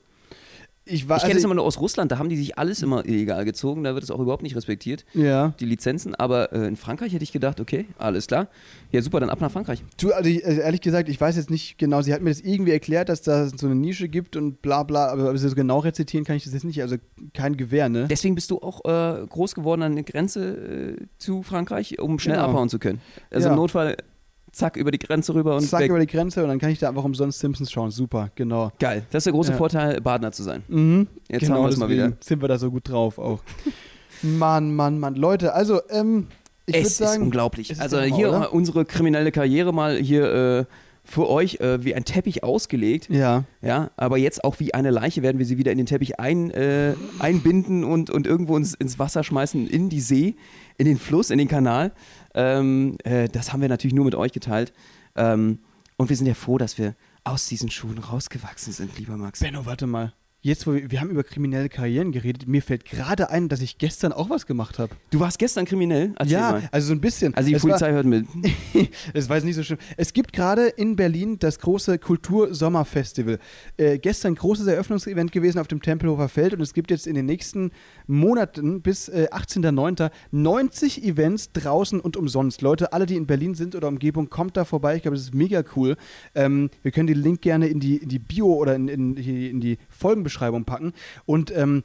[0.92, 3.04] Ich Ich kenne es also, immer nur aus Russland, da haben die sich alles immer
[3.06, 5.54] illegal gezogen, da wird es auch überhaupt nicht respektiert, Ja.
[5.60, 6.14] die Lizenzen.
[6.14, 8.48] Aber äh, in Frankreich hätte ich gedacht, okay, alles klar.
[8.90, 9.82] Ja, super, dann ab nach Frankreich.
[10.00, 12.40] Du, also ich, also ehrlich gesagt, ich weiß jetzt nicht genau, sie hat mir das
[12.40, 16.24] irgendwie erklärt, dass da so eine Nische gibt und bla bla, aber so genau rezitieren
[16.24, 16.96] kann ich das jetzt nicht, also
[17.34, 18.06] kein Gewehr, ne?
[18.10, 22.36] Deswegen bist du auch äh, groß geworden an der Grenze äh, zu Frankreich, um schnell
[22.36, 22.48] Genau.
[22.48, 23.00] abhauen zu können.
[23.30, 23.52] Also Ja.
[23.54, 23.96] im Notfall,
[24.52, 25.90] zack, über die Grenze rüber und Zack weg.
[25.90, 27.90] über die Grenze und dann kann ich da einfach umsonst Simpsons schauen.
[27.90, 28.72] Super, genau.
[28.78, 29.04] Geil.
[29.10, 29.56] Das ist der große Ja.
[29.56, 30.62] Vorteil, Badner zu sein.
[30.68, 31.06] Mhm.
[31.28, 32.12] Jetzt genau, haben wir es mal wieder.
[32.20, 33.40] Sind wir da so gut drauf auch.
[34.22, 35.14] Mann, Mann, Mann.
[35.14, 36.26] Leute, also, ähm,
[36.66, 37.22] ich würde es ist sagen.
[37.22, 37.70] unglaublich.
[37.70, 38.52] ist also Hammer, hier oder?
[38.52, 40.64] unsere kriminelle Karriere mal hier äh,
[41.04, 43.08] für euch äh, wie ein Teppich ausgelegt.
[43.10, 43.44] Ja.
[43.62, 46.50] Ja, aber jetzt auch wie eine Leiche werden wir sie wieder in den Teppich ein,
[46.50, 50.36] äh, einbinden und, und irgendwo ins, ins Wasser schmeißen, in die See,
[50.80, 51.92] in den Fluss, in den Kanal.
[52.34, 54.72] Ähm, äh, das haben wir natürlich nur mit euch geteilt.
[55.14, 55.58] Ähm,
[55.98, 59.40] und wir sind ja froh, dass wir aus diesen Schuhen rausgewachsen sind, lieber Max.
[59.40, 60.14] Benno, warte mal.
[60.42, 63.78] Jetzt, wo wir, wir haben über kriminelle Karrieren geredet, mir fällt gerade ein, dass ich
[63.78, 64.94] gestern auch was gemacht habe.
[65.10, 66.12] Du warst gestern kriminell?
[66.16, 66.68] Erzähl Ja, mal.
[66.72, 67.34] also so ein bisschen.
[67.34, 68.26] Also die Es war- Polizei hört mit.
[69.14, 69.78] das war jetzt nicht so schlimm.
[69.96, 73.38] Es gibt gerade in Berlin das große Kultur-Sommerfestival.
[73.76, 77.26] Äh, gestern großes Eröffnungsevent gewesen auf dem Tempelhofer Feld und es gibt jetzt in den
[77.26, 77.70] nächsten
[78.06, 80.10] Monaten bis äh, 18.09.
[80.32, 82.62] 90 Events draußen und umsonst.
[82.62, 84.96] Leute, alle, die in Berlin sind oder Umgebung, kommt da vorbei.
[84.96, 85.96] Ich glaube, das ist mega cool.
[86.34, 89.50] Ähm, wir können den Link gerne in die, in die Bio oder in, in, die-
[89.50, 89.78] in die
[90.30, 90.92] Folgenbeschreibung packen.
[91.26, 91.82] Und ähm,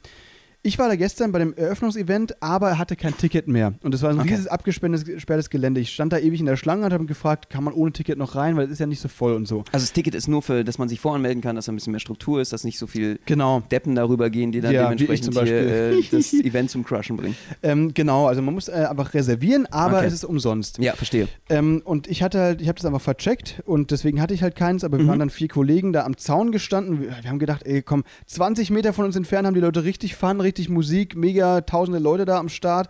[0.66, 3.74] ich war da gestern bei dem Eröffnungsevent, aber er hatte kein Ticket mehr.
[3.82, 4.30] Und es war ein Okay.
[4.30, 5.80] riesiges abgesperrtes gesperrtes Gelände.
[5.80, 8.34] Ich stand da ewig in der Schlange und habe gefragt, kann man ohne Ticket noch
[8.34, 9.60] rein, weil es ist ja nicht so voll und so.
[9.72, 11.92] Also das Ticket ist nur für, dass man sich voranmelden kann, dass da ein bisschen
[11.92, 13.62] mehr Struktur ist, dass nicht so viel Genau.
[13.70, 16.18] Deppen darüber gehen, die dann Ja, dementsprechend zum hier äh, Beispiel.
[16.18, 17.36] das Event zum Crushen bringen.
[17.62, 20.06] Ähm, genau, also man muss äh, einfach reservieren, aber Okay.
[20.06, 20.78] es ist umsonst.
[20.78, 21.28] Ja, verstehe.
[21.48, 24.56] Ähm, und ich hatte halt, ich habe das einfach vercheckt und deswegen hatte ich halt
[24.56, 25.08] keins, aber wir Mhm.
[25.08, 27.00] waren dann vier Kollegen da am Zaun gestanden.
[27.02, 30.16] Wir, wir haben gedacht, ey, komm, 20 Meter von uns entfernt haben die Leute richtig
[30.16, 32.88] Fun, richtig Musik, mega tausende Leute da am Start.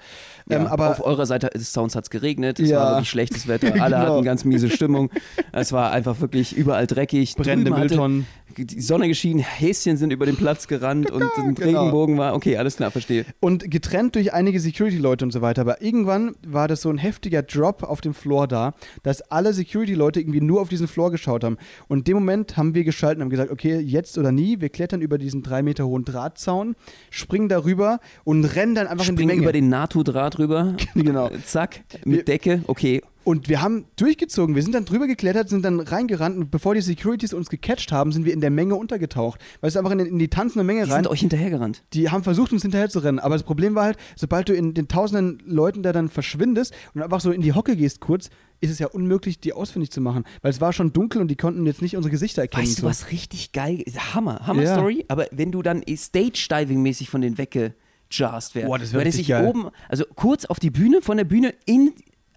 [0.49, 2.79] Ja, ähm, aber auf eurer Seite des Sounds hat es geregnet, es Ja.
[2.81, 4.15] war wirklich schlechtes Wetter, alle Genau.
[4.15, 5.11] hatten ganz miese Stimmung.
[5.53, 7.35] Es war einfach wirklich überall dreckig.
[7.37, 8.27] brennende Mülltonnen.
[8.59, 11.81] Die Sonne geschienen, Häschen sind über den Platz gerannt und ein Genau.
[11.81, 12.35] Regenbogen war.
[12.35, 13.25] Okay, alles klar, verstehe.
[13.41, 15.61] Und getrennt durch einige Security-Leute und so weiter.
[15.61, 20.21] Aber irgendwann war das so ein heftiger Drop auf dem Floor da, dass alle Security-Leute
[20.21, 21.59] irgendwie nur auf diesen Floor geschaut haben.
[21.89, 24.69] Und in dem Moment haben wir geschaltet und haben gesagt, okay, jetzt oder nie, wir
[24.69, 26.77] klettern über diesen drei Meter hohen Drahtzaun,
[27.11, 29.43] springen darüber und rennen dann einfach in die Springen Menge.
[29.43, 30.75] über den NATO-Draht rüber.
[30.95, 31.31] Genau.
[31.45, 32.63] Zack, Wir- mit Decke.
[32.67, 34.55] Okay, Und wir haben durchgezogen.
[34.55, 38.13] Wir sind dann drüber geklettert, sind dann reingerannt und bevor die Securities uns gecatcht haben,
[38.13, 39.41] sind wir in der Menge untergetaucht.
[39.63, 41.03] Weißt du, einfach in, in die tanzende Menge die rein.
[41.03, 41.83] sind euch hinterhergerannt.
[41.93, 43.19] Die haben versucht, uns hinterher zu rennen.
[43.19, 47.03] Aber das Problem war halt, sobald du in den tausenden Leuten da dann verschwindest und
[47.03, 50.23] einfach so in die Hocke gehst kurz, ist es ja unmöglich, die ausfindig zu machen.
[50.43, 52.65] Weil es war schon dunkel und die konnten jetzt nicht unsere Gesichter erkennen.
[52.69, 54.15] Weißt du, was richtig geil ist?
[54.15, 54.75] Hammer, Hammer Ja.
[54.75, 55.05] Story.
[55.09, 59.29] Aber wenn du dann Stage-Diving-mäßig von denen weggejast wärst, Boah, das wär würde richtig sich
[59.35, 59.47] geil.
[59.49, 61.93] oben, also kurz auf die Bühne, von der Bühne in,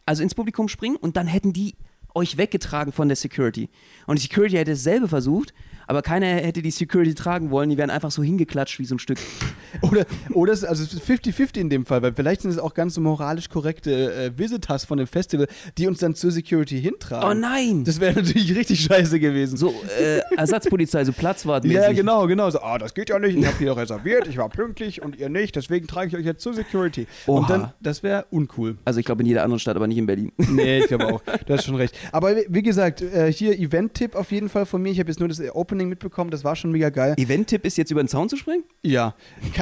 [0.10, 1.76] also ins Publikum springen und dann hätten die
[2.16, 3.70] euch weggetragen von der Security.
[4.08, 5.54] Und die Security hätte dasselbe versucht,
[5.90, 7.70] aber keiner hätte die Security tragen wollen.
[7.70, 9.18] Die wären einfach so hingeklatscht wie so ein Stück.
[9.82, 12.74] Oder, oder es, also es ist 50-50 in dem Fall, weil vielleicht sind es auch
[12.74, 17.30] ganz so moralisch korrekte äh, Visitors von dem Festival, die uns dann zur Security hintragen.
[17.30, 17.84] Oh nein!
[17.84, 19.58] Das wäre natürlich richtig scheiße gewesen.
[19.58, 19.70] so
[20.00, 21.66] äh, Ersatzpolizei, so Platzwart.
[21.66, 22.50] Ja, genau, genau.
[22.50, 25.30] So, ah, das geht ja nicht, ich habe hier reserviert, ich war pünktlich und ihr
[25.30, 27.06] nicht, deswegen trage ich euch jetzt zur Security.
[27.28, 27.40] Oha.
[27.40, 28.78] Und dann, das wäre uncool.
[28.86, 30.32] Also ich glaube in jeder anderen Stadt, aber nicht in Berlin.
[30.38, 31.22] Nee, ich glaube auch.
[31.46, 31.96] Du hast schon recht.
[32.12, 34.92] Aber wie- gesagt, äh, hier Event-Tipp auf jeden Fall von mir.
[34.92, 35.40] Ich habe jetzt nur das
[35.80, 37.16] Opening mitbekommen, das war schon mega geil.
[37.18, 38.64] Event-Tipp ist jetzt über den Zaun zu springen?
[38.84, 39.16] Ja.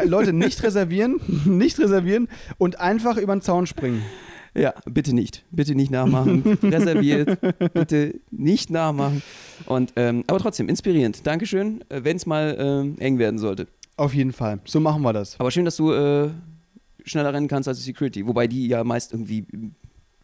[0.04, 4.02] Leute, nicht reservieren, nicht reservieren und einfach über den Zaun springen.
[4.56, 5.46] Ja, bitte nicht.
[5.52, 6.42] Bitte nicht nachmachen.
[6.64, 7.40] Reserviert.
[7.74, 9.22] Bitte nicht nachmachen.
[9.68, 11.28] Und, ähm, aber trotzdem, inspirierend.
[11.28, 13.68] Dankeschön, wenn es mal ähm, eng werden sollte.
[13.98, 14.60] Auf jeden Fall.
[14.66, 15.40] So machen wir das.
[15.40, 16.32] Aber schön, dass du äh,
[17.06, 18.26] schneller rennen kannst als die Security.
[18.26, 19.76] Wobei die ja meist irgendwie in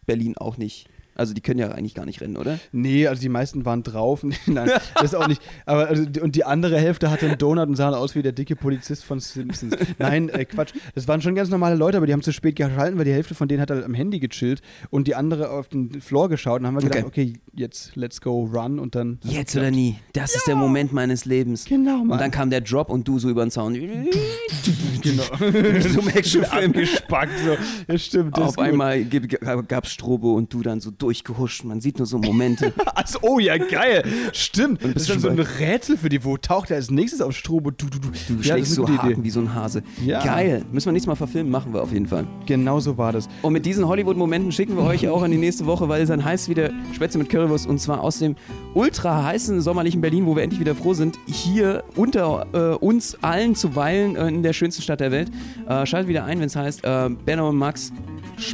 [0.04, 0.88] Berlin auch nicht.
[1.14, 2.58] Also die können ja eigentlich gar nicht rennen, oder?
[2.72, 4.24] Nee, also die meisten waren drauf.
[4.46, 5.42] Nein, das ist auch nicht.
[5.66, 8.56] Aber also, und die andere Hälfte hatte einen Donut und sah aus wie der dicke
[8.56, 9.76] Polizist von Simpsons.
[9.98, 10.72] Nein, äh, Quatsch.
[10.94, 13.34] Das waren schon ganz normale Leute, aber die haben zu spät geschalten, weil die Hälfte
[13.34, 14.60] von denen hat halt am Handy gechillt
[14.90, 16.60] und die andere auf den Floor geschaut.
[16.60, 19.18] Und haben wir gedacht, okay, jetzt let's go run und dann.
[19.22, 19.96] Jetzt oder nie.
[20.12, 21.64] Das ist der Moment meines Lebens.
[21.64, 22.10] Genau, Mann.
[22.10, 23.74] Und dann kam der Drop und du so über den Zaun.
[25.02, 25.22] genau.
[25.38, 26.70] so Actionfilm.
[26.70, 27.32] abgespackt.
[27.44, 27.56] So.
[27.92, 28.38] Ja, stimmt.
[28.38, 31.64] Auf einmal gab es Strobo und du dann so durchgehuscht.
[31.64, 32.72] Man sieht nur so Momente.
[32.94, 34.04] Also, oh ja, geil.
[34.32, 34.84] Stimmt.
[34.84, 36.24] Das ist dann so ein Rätsel für die.
[36.24, 37.70] Wo taucht er als nächstes auf Strobo?
[37.72, 38.08] Du, du, du.
[38.28, 39.24] Du ja, schlägst so Haken Idee.
[39.24, 39.82] wie so ein Hase.
[40.04, 40.22] Ja.
[40.22, 40.64] Geil.
[40.70, 42.24] Müssen wir nächstes Mal verfilmen, machen wir auf jeden Fall.
[42.46, 43.28] Genau so war das.
[43.42, 46.24] Und mit diesen Hollywood-Momenten schicken wir euch auch in die nächste Woche, weil es dann
[46.24, 48.36] heißt wieder Spätzle mit Currywurst und zwar aus dem
[48.74, 53.56] ultra heißen sommerlichen Berlin, wo wir endlich wieder froh sind, hier unter äh, uns allen
[53.56, 55.30] zu weilen äh, in der schönsten Stadt der Welt.
[55.68, 57.92] Äh, schaltet wieder ein, wenn es heißt äh, Benno und Max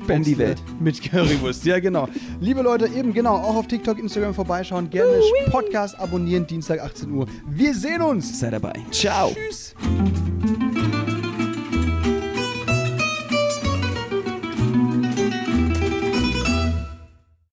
[0.09, 0.63] um die Welt.
[0.79, 2.09] Mit Currywurst, ja genau.
[2.41, 5.21] Liebe Leute, eben genau, auch auf TikTok, Instagram vorbeischauen, gerne
[5.51, 7.27] Podcast abonnieren, Dienstag 18 Uhr.
[7.47, 8.41] Wir sehen uns.
[8.41, 8.75] Sei dabei.
[8.91, 9.33] Ciao.
[9.35, 9.75] Tschüss.